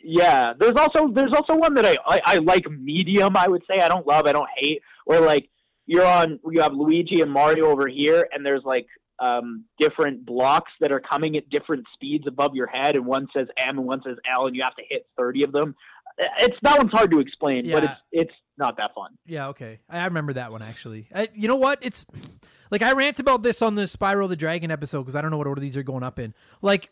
[0.00, 3.36] Yeah, there's also there's also one that I, I I like medium.
[3.36, 4.80] I would say I don't love, I don't hate.
[5.04, 5.48] Where like
[5.86, 8.86] you're on, you have Luigi and Mario over here, and there's like
[9.18, 13.48] um different blocks that are coming at different speeds above your head, and one says
[13.56, 15.74] M and one says L, and you have to hit thirty of them.
[16.40, 19.16] It's that one's hard to explain, but it's it's not that fun.
[19.26, 19.80] Yeah, okay.
[19.88, 21.08] I remember that one actually.
[21.14, 21.78] I, you know what?
[21.82, 22.06] It's
[22.70, 25.38] like I rant about this on the Spyro the Dragon episode because I don't know
[25.38, 26.34] what order these are going up in.
[26.60, 26.90] Like,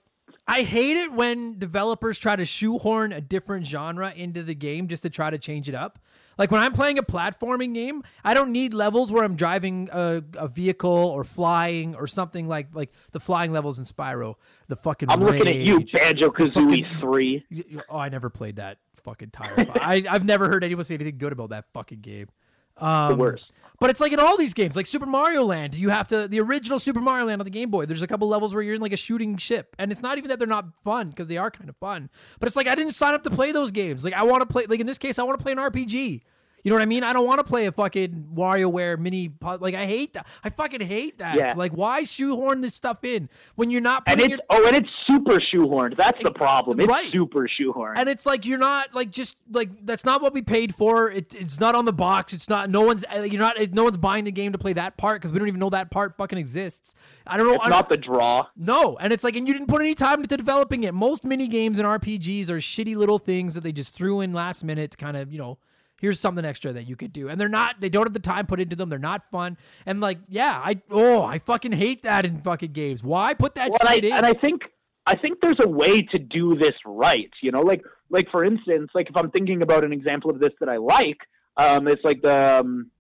[0.49, 5.03] I hate it when developers try to shoehorn a different genre into the game just
[5.03, 5.99] to try to change it up.
[6.39, 10.23] Like when I'm playing a platforming game, I don't need levels where I'm driving a,
[10.35, 14.35] a vehicle or flying or something like like the flying levels in Spyro.
[14.69, 15.81] The fucking I'm looking at you.
[15.81, 17.45] Banjo Kazooie Three.
[17.89, 19.55] Oh, I never played that fucking tire.
[19.77, 22.29] I I've never heard anyone say anything good about that fucking game.
[22.77, 23.45] Um, The worst.
[23.79, 26.41] But it's like in all these games, like Super Mario Land, you have to the
[26.41, 27.87] original Super Mario Land on the Game Boy.
[27.87, 30.29] There's a couple levels where you're in like a shooting ship, and it's not even
[30.29, 32.09] that they're not fun because they are kind of fun.
[32.41, 34.05] But it's like I didn't sign up to play those games.
[34.05, 36.23] Like I want to play, like in this case, I want to play an RPG.
[36.67, 37.05] You know what I mean?
[37.05, 39.31] I don't want to play a fucking WarioWare mini.
[39.41, 40.27] Like I hate that.
[40.43, 41.37] I fucking hate that.
[41.37, 41.55] Yeah.
[41.57, 44.89] Like why shoehorn this stuff in when you're not And it's your oh, and it's
[45.09, 45.97] super shoehorned.
[45.97, 46.81] That's the problem.
[46.81, 47.13] It's Right.
[47.13, 47.99] super shoehorned.
[47.99, 51.09] and it's like you're not like just like that's not what we paid for.
[51.09, 52.33] It, it's not on the box.
[52.33, 52.69] It's not.
[52.69, 53.05] No one's.
[53.15, 53.57] uh, You're not.
[53.73, 55.93] No one's buying the game to play that part because we don't even know that
[55.93, 56.97] part fucking exists.
[57.29, 57.55] I don't know.
[57.55, 58.47] it's I not the draw.
[58.57, 60.95] no, and it's like, and you didn't put any time into developing it.
[60.95, 64.65] Most mini games and RPGs are shitty little things that they just threw in last
[64.65, 65.59] minute to kind of, you know,
[66.01, 67.29] here's something extra that you could do.
[67.29, 68.89] And they're not, they don't have the time put into them.
[68.89, 69.57] They're not fun.
[69.87, 73.03] And like, yeah, I, oh, I fucking hate that in fucking games.
[73.03, 74.13] Why put that Well, and I, in?
[74.13, 74.63] and I think
[75.07, 77.31] I think there's a way to do this right.
[77.43, 80.51] You know, like like for instance, like if I'm thinking about an example of this
[80.61, 81.19] that I like,
[81.57, 82.91] um, it's like the um,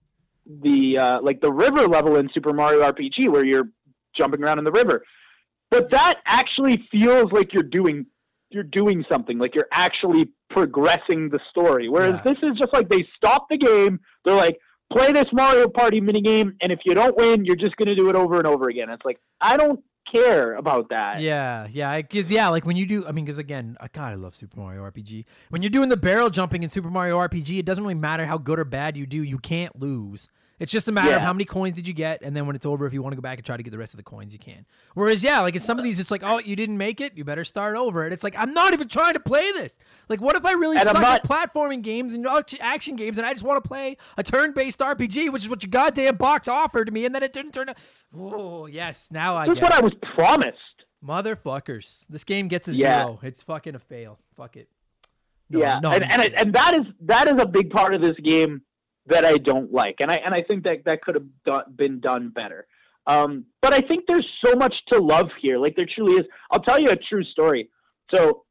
[0.46, 3.68] the uh, like the river level in Super Mario RPG where you're
[4.16, 5.02] jumping around in the river.
[5.70, 8.06] But that actually feels like you're doing
[8.50, 11.88] you're doing something, like you're actually progressing the story.
[11.88, 12.32] Whereas Yeah.
[12.32, 14.58] this is just like they stop the game, they're like,
[14.92, 18.14] play this Mario Party minigame, and if you don't win, you're just gonna do it
[18.16, 18.88] over and over again.
[18.90, 19.80] It's like I don't
[20.12, 21.20] care about that.
[21.20, 24.14] Yeah, yeah, because yeah, like when you do, I mean, because again, I God, I
[24.14, 25.24] love Super Mario RPG.
[25.50, 28.38] When you're doing the barrel jumping in Super Mario RPG, it doesn't really matter how
[28.38, 30.28] good or bad you do, you can't lose.
[30.58, 32.64] It's just a matter of how many coins did you get, and then when it's
[32.64, 34.04] over, if you want to go back and try to get the rest of the
[34.04, 34.64] coins, you can.
[34.94, 37.24] Whereas, yeah, like in some of these, it's like, oh, you didn't make it, you
[37.24, 38.04] better start over.
[38.04, 39.78] And it's like, I'm not even trying to play this.
[40.08, 42.26] Like, what if I really And suck at platforming games and
[42.60, 45.70] action games, and I just want to play a turn-based RPG, which is what your
[45.70, 47.76] goddamn box offered to me, and then it didn't turn out.
[48.16, 49.78] Oh, yes, now I That's get what it.
[49.78, 50.56] I was promised.
[51.04, 52.04] Motherfuckers.
[52.08, 53.02] This game gets a Yeah.
[53.04, 53.20] zero.
[53.22, 54.18] It's fucking a fail.
[54.36, 54.68] Fuck it.
[55.48, 58.00] No, yeah, no, and and, it, and that is that is a big part of
[58.00, 58.62] this game
[59.08, 62.30] that I don't like, and I and I think that that could have been done
[62.30, 62.66] better.
[63.06, 65.58] Um, but I think there's so much to love here.
[65.58, 66.26] Like there truly is.
[66.50, 67.70] I'll tell you a true story.
[68.12, 68.44] So,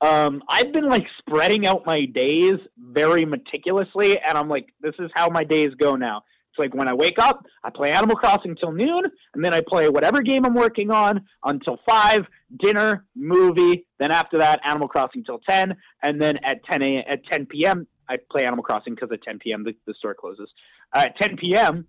[0.00, 5.10] um, I've been like spreading out my days very meticulously, and I'm like, this is
[5.14, 6.22] how my days go now.
[6.50, 9.02] It's like when I wake up, I play Animal Crossing till noon,
[9.34, 12.26] and then I play whatever game I'm working on until five.
[12.60, 13.86] Dinner, movie.
[13.98, 17.86] Then after that, Animal Crossing till ten, and then at ten a at ten p.m.
[18.08, 19.64] I play Animal Crossing because at ten p.m.
[19.64, 20.50] the, the store closes.
[20.94, 21.86] Uh, at ten p.m.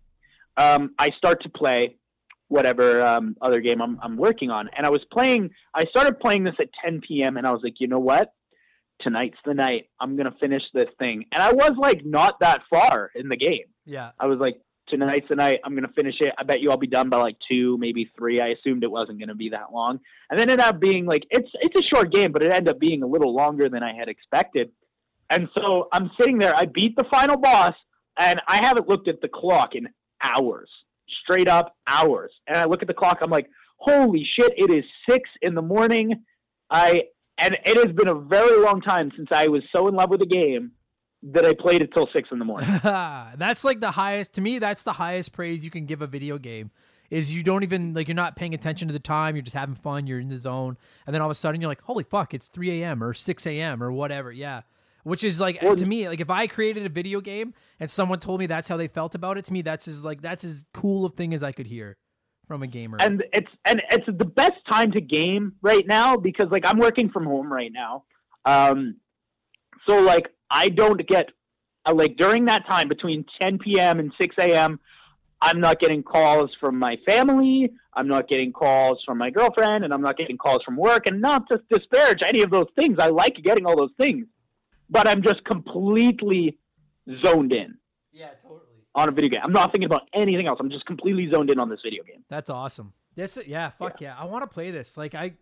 [0.58, 1.96] Um, I start to play
[2.50, 5.52] whatever um, other game I'm, I'm working on, and I was playing.
[5.74, 7.38] I started playing this at ten p.m.
[7.38, 8.34] and I was like, you know what?
[9.02, 9.90] Tonight's the night.
[10.02, 13.66] I'm gonna finish this thing, and I was like not that far in the game.
[13.86, 14.12] Yeah.
[14.20, 14.60] I was like,
[14.90, 15.60] tonight's the night.
[15.64, 16.34] I'm gonna finish it.
[16.38, 18.42] I bet you I'll be done by like two, maybe three.
[18.42, 20.00] I assumed it wasn't gonna be that long,
[20.30, 22.74] and then it ended up being like it's it's a short game, but it ended
[22.74, 24.72] up being a little longer than I had expected.
[25.30, 26.56] And so I'm sitting there.
[26.56, 27.74] I beat the final boss,
[28.20, 29.88] and I haven't looked at the clock in
[30.22, 30.70] hours,
[31.24, 32.32] straight up hours.
[32.48, 33.20] And I look at the clock.
[33.22, 34.54] I'm like, holy shit!
[34.58, 36.24] It is six in the morning.
[36.70, 37.04] I
[37.38, 40.22] and it has been a very long time since I was so in love with
[40.22, 40.72] a game
[41.24, 42.70] that I played it till six in the morning.
[42.84, 46.38] that's like the highest to me that's the highest praise you can give a video
[46.38, 46.72] game
[47.10, 49.76] is you don't even like you're not paying attention to the time you're just having
[49.76, 52.34] fun you're in the zone and then all of a sudden you're like holy fuck
[52.34, 54.62] it's 3 a.m or 6 a.m or whatever yeah
[55.04, 58.20] which is like Well, to me like if i created a video game and someone
[58.20, 60.66] told me that's how they felt about it to me that's as like that's as
[60.74, 61.98] cool a thing as i could hear
[62.48, 66.48] from a gamer and it's and it's the best time to game right now because
[66.52, 68.04] like I'm working from home right now.
[68.46, 68.96] Um,
[69.88, 71.30] so like I don't get
[71.86, 74.00] uh, like during that time between 10 p.m.
[74.00, 74.80] and 6 a.m.
[75.42, 77.72] I'm not getting calls from my family.
[77.94, 81.08] I'm not getting calls from my girlfriend, and I'm not getting calls from work.
[81.08, 84.26] And not to disparage any of those things, I like getting all those things,
[84.90, 86.58] but I'm just completely
[87.24, 87.78] zoned in
[88.12, 89.42] yeah totally on a video game.
[89.44, 90.58] I'm not thinking about anything else.
[90.60, 92.24] I'm just completely zoned in on this video game.
[92.30, 92.94] That's awesome.
[93.16, 94.16] This, yeah, fuck yeah.
[94.18, 94.98] I want to play this.
[94.98, 95.34] Like I,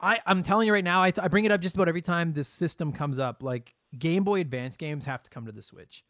[0.00, 1.02] I, I'm telling you right now.
[1.02, 3.42] I, I bring it up just about every time this system comes up.
[3.42, 6.04] Like Game Boy Advance games have to come to the Switch.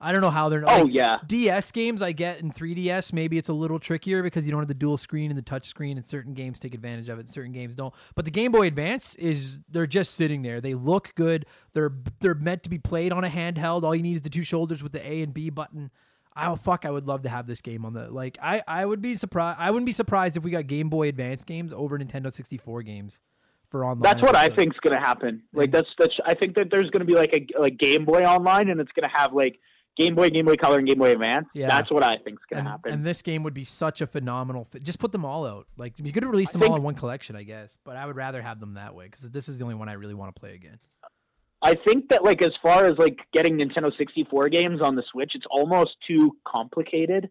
[0.00, 0.62] I don't know how they're.
[0.68, 1.18] Oh like, yeah.
[1.26, 3.12] DS games I get in 3DS.
[3.12, 5.66] Maybe it's a little trickier because you don't have the dual screen and the touch
[5.66, 7.92] screen, and certain games take advantage of it, and certain games don't.
[8.14, 10.60] But the Game Boy Advance is they're just sitting there.
[10.60, 11.46] They look good.
[11.72, 13.82] They're they're meant to be played on a handheld.
[13.82, 15.90] All you need is the two shoulders with the A and B button.
[16.36, 16.84] Oh fuck!
[16.84, 18.38] I would love to have this game on the like.
[18.40, 19.58] I I would be surprised.
[19.60, 23.20] I wouldn't be surprised if we got Game Boy Advance games over Nintendo 64 games
[23.68, 24.02] for online.
[24.02, 24.56] That's what I episodes.
[24.56, 25.42] think's gonna happen.
[25.52, 26.14] Like that's that's.
[26.24, 29.12] I think that there's gonna be like a like Game Boy Online, and it's gonna
[29.12, 29.58] have like
[29.98, 31.46] Game Boy, Game Boy Color, and Game Boy Advance.
[31.54, 31.66] Yeah.
[31.68, 32.92] That's what I think's gonna And, happen.
[32.92, 34.84] and this game would be such a phenomenal fit.
[34.84, 35.66] Just put them all out.
[35.76, 37.76] Like you could I them all in one collection, I guess.
[37.84, 39.94] But I would rather have them that way because this is the only one I
[39.94, 40.78] really want to play again.
[41.60, 45.32] I think that like as far as like getting Nintendo 64 games on the Switch,
[45.34, 47.30] it's almost too complicated.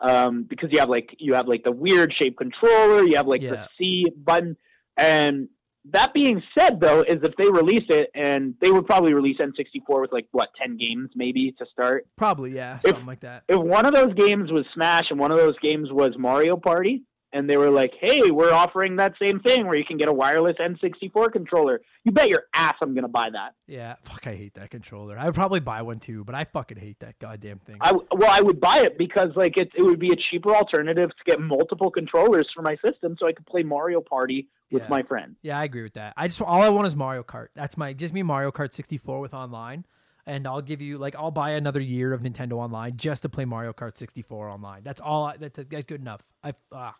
[0.00, 3.42] Um, because you have like you have like the weird shaped controller, you have like
[3.42, 3.50] Yeah.
[3.50, 4.56] the C button,
[4.96, 5.48] and
[5.92, 10.00] that being said, though, is if they release it, and they would probably release N64
[10.00, 12.06] with like what 10 games maybe to start.
[12.16, 13.44] Probably, yeah, If- something like that.
[13.48, 17.02] if one of those games was Smash and one of those games was Mario Party,
[17.32, 20.12] and they were like, "Hey, we're offering that same thing where you can get a
[20.12, 23.54] wireless N64 controller," you bet your ass I'm gonna buy that.
[23.66, 25.18] Yeah, fuck, I hate that controller.
[25.18, 27.76] I would probably buy one too, but I fucking hate that goddamn thing.
[27.80, 31.10] I well, I would buy it because like it it would be a cheaper alternative
[31.10, 34.88] to get multiple controllers for my system, so I could play Mario Party with Yeah.
[34.88, 35.36] my friends.
[35.42, 36.14] Yeah, I agree with that.
[36.16, 37.48] I just all I want is Mario Kart.
[37.54, 39.84] That's my just me Mario Kart 64 with online,
[40.26, 43.44] and I'll give you like I'll buy another year of Nintendo Online just to play
[43.44, 44.82] Mario Kart 64 online.
[44.82, 45.26] That's all.
[45.26, 46.22] I, that's, that's good enough.
[46.42, 46.94] I ah.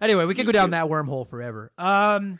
[0.00, 1.72] Anyway, we could go down that wormhole forever.
[1.78, 2.38] Um,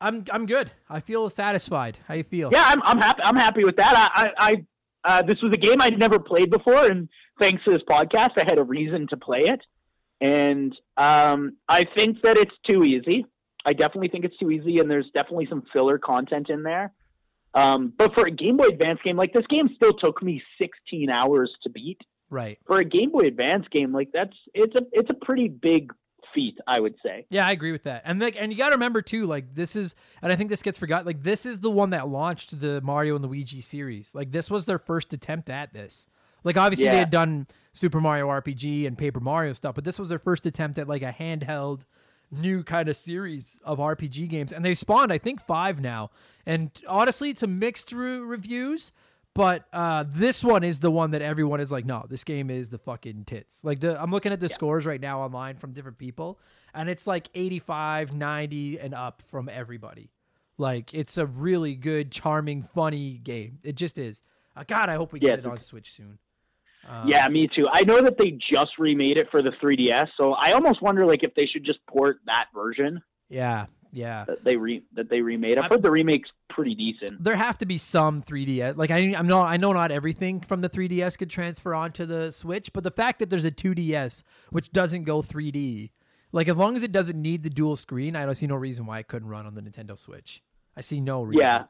[0.00, 0.70] I'm I'm good.
[0.88, 1.98] I feel satisfied.
[2.06, 2.50] How you feel?
[2.52, 3.20] Yeah, I'm I'm happy.
[3.24, 4.10] I'm happy with that.
[4.16, 4.64] I I I,
[5.04, 7.08] Uh, this was a game I'd never played before, and
[7.40, 9.60] thanks to this podcast, I had a reason to play it.
[10.20, 13.24] And um, I think that it's too easy.
[13.64, 16.92] I definitely think it's too easy, and there's definitely some filler content in there.
[17.54, 21.10] Um, but for a Game Boy Advance game, like this game still took me 16
[21.10, 22.00] hours to beat.
[22.30, 22.58] Right.
[22.66, 25.92] For a Game Boy Advance game, like that's it's a it's a pretty big
[26.34, 27.26] feat, I would say.
[27.30, 28.02] Yeah, I agree with that.
[28.04, 30.62] And like, and you got to remember too, like this is, and I think this
[30.62, 31.06] gets forgotten.
[31.06, 34.14] Like this is the one that launched the Mario and Luigi series.
[34.14, 36.06] Like this was their first attempt at this.
[36.44, 36.92] Like obviously Yeah.
[36.92, 40.46] they had done Super Mario RPG and Paper Mario stuff, but this was their first
[40.46, 41.82] attempt at like a handheld
[42.30, 44.52] new kind of series of RPG games.
[44.52, 46.10] And they've spawned, I think, five now.
[46.44, 48.92] And honestly, to mixed re- reviews.
[49.38, 52.70] But uh, this one is the one that everyone is like, no, this game is
[52.70, 53.60] the fucking tits.
[53.62, 56.40] Like the I'm looking at the scores right now online from different people,
[56.74, 60.10] and it's like 85, 90, and up from everybody.
[60.56, 63.60] Like it's a really good, charming, funny game.
[63.62, 64.24] It just is.
[64.56, 66.18] Uh, God, I hope we get Yeah, it it's- on Switch soon.
[66.88, 67.66] Um, yeah, me too.
[67.72, 71.22] I know that they just remade it for the 3DS, so I almost wonder like
[71.22, 74.24] if they should just port that version yeah, yeah.
[74.26, 75.58] that they re that they remade.
[75.58, 77.22] I've I- heard the remake's pretty decent.
[77.22, 78.76] There have to be some 3DS.
[78.76, 79.46] Like I, I'm not.
[79.48, 83.18] I know not everything from the 3DS could transfer onto the Switch, but the fact
[83.20, 85.90] that there's a 2DS which doesn't go 3D,
[86.32, 88.86] like as long as it doesn't need the dual screen, I don't see no reason
[88.86, 90.42] why it couldn't run on the Nintendo Switch.
[90.76, 91.40] I see no reason.
[91.40, 91.64] Yeah.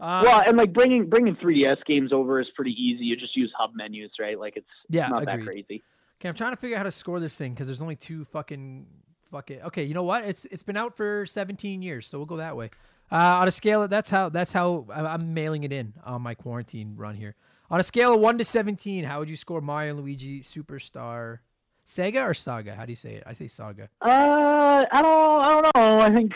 [0.00, 3.04] Um, well, and like bringing bringing 3DS games over is pretty easy.
[3.04, 4.38] You just use hub menus, right?
[4.38, 5.40] Like it's Yeah, not agreed.
[5.40, 5.82] that crazy.
[6.20, 8.24] Okay, I'm trying to figure out how to score this thing because there's only two
[8.26, 8.86] fucking
[9.30, 9.62] fucking.
[9.62, 10.24] Okay, you know what?
[10.24, 12.70] It's it's been out for 17 years, so we'll go that way.
[13.10, 16.34] Uh, on a scale, of, that's how that's how I'm mailing it in on my
[16.34, 17.34] quarantine run here.
[17.70, 21.38] On a scale of one to 17, how would you score Mario and Luigi Superstar?
[21.86, 22.74] Sega or Saga?
[22.74, 23.22] How do you say it?
[23.26, 23.88] I say Saga.
[24.02, 26.00] Uh, I don't, I don't know.
[26.00, 26.32] I think,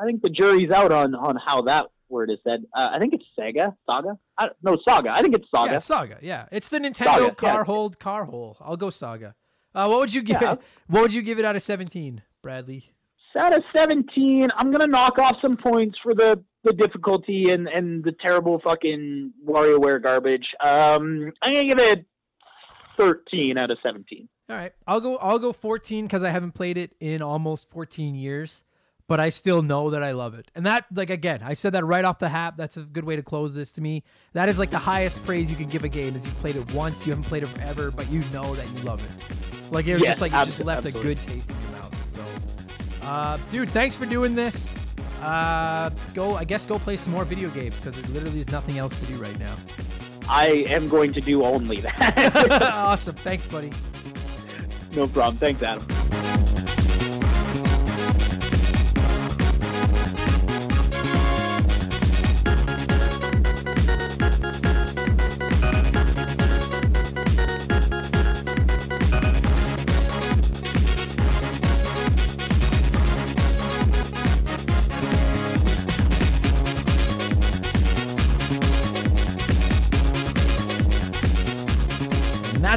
[0.00, 2.64] I think the jury's out on on how that word is said.
[2.76, 4.18] Uh, I think it's Sega, Saga.
[4.36, 5.10] I, no, Saga.
[5.10, 5.72] I think it's Saga.
[5.72, 6.18] Yeah, Saga.
[6.22, 7.64] Yeah, it's the Nintendo Saga, car yeah.
[7.64, 8.56] hold car hole.
[8.60, 9.36] I'll go Saga.
[9.74, 10.54] Uh, what would you give Yeah.
[10.54, 10.60] it?
[10.88, 12.92] What would you give it out of 17, Bradley?
[13.38, 18.02] Out of seventeen, I'm gonna knock off some points for the the difficulty and and
[18.04, 20.46] the terrible fucking WarioWare garbage.
[20.60, 22.06] Um, I'm gonna give it
[22.96, 24.28] thirteen out of seventeen.
[24.48, 25.16] All right, I'll go.
[25.16, 28.62] I'll go 14 because I haven't played it in almost 14 years,
[29.08, 30.52] but I still know that I love it.
[30.54, 32.56] And that, like again, I said that right off the hap.
[32.56, 34.04] That's a good way to close this to me.
[34.34, 36.72] That is like the highest praise you can give a game is you've played it
[36.72, 39.72] once, you haven't played it forever, but you know that you love it.
[39.72, 41.00] Like it was Yeah, just like you just left absolutely.
[41.00, 41.75] a good taste in your mouth.
[43.06, 44.72] Uh, dude, thanks for doing this.
[45.22, 46.34] Uh, go.
[46.34, 49.06] I guess go play some more video games because there literally is nothing else to
[49.06, 49.56] do right now.
[50.28, 52.60] I am going to do only that.
[52.74, 53.14] awesome.
[53.14, 53.70] Thanks, buddy.
[54.92, 55.36] no problem.
[55.36, 55.86] Thanks, Adam.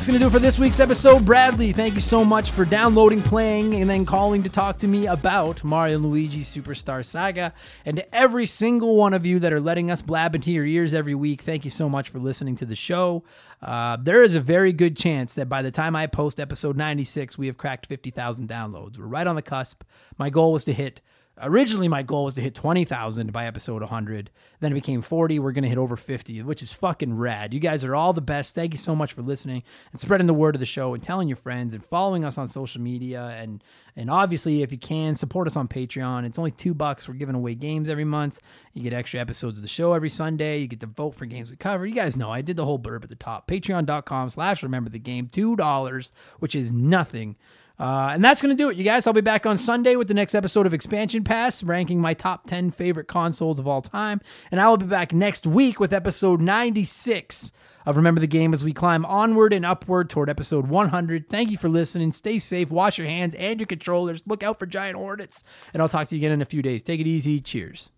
[0.09, 1.23] Going to do it for this week's episode.
[1.23, 5.05] Bradley, thank you so much for downloading, playing, and then calling to talk to me
[5.05, 7.53] about Mario and Luigi Superstar Saga.
[7.85, 10.95] And to every single one of you that are letting us blab into your ears
[10.95, 13.23] every week, thank you so much for listening to the show.
[13.61, 17.37] Uh, there is a very good chance that by the time I post episode 96,
[17.37, 18.97] we have cracked 50,000 downloads.
[18.97, 19.83] We're right on the cusp.
[20.17, 21.01] My goal was to hit
[21.41, 24.29] originally my goal was to hit 20,000 by episode 100.
[24.59, 25.39] Then it became 40.
[25.39, 27.53] We're going to hit over 50, which is fucking rad.
[27.53, 28.55] You guys are all the best.
[28.55, 31.27] Thank you so much for listening and spreading the word of the show and telling
[31.27, 33.35] your friends and following us on social media.
[33.39, 33.63] And,
[33.95, 36.25] and obviously, if you can, support us on Patreon.
[36.25, 37.07] It's only two bucks.
[37.07, 38.39] We're giving away games every month.
[38.73, 40.59] You get extra episodes of the show every Sunday.
[40.59, 41.85] You get to vote for games we cover.
[41.85, 43.47] You guys know I did the whole blurb at the top.
[43.47, 45.27] Patreon.com slash remember the game.
[45.27, 47.35] $2, which is nothing.
[47.79, 49.07] Uh, and that's going to do it, you guys.
[49.07, 52.45] I'll be back on Sunday with the next episode of Expansion Pass, ranking my top
[52.45, 54.19] 10 favorite consoles of all time.
[54.51, 57.53] And I will be back next week with episode 96
[57.85, 61.29] of Remember the Game as we climb onward and upward toward episode 100.
[61.29, 62.11] Thank you for listening.
[62.11, 64.23] Stay safe, wash your hands and your controllers.
[64.27, 65.43] Look out for giant hornets.
[65.73, 66.83] And I'll talk to you again in a few days.
[66.83, 67.39] Take it easy.
[67.39, 67.91] Cheers.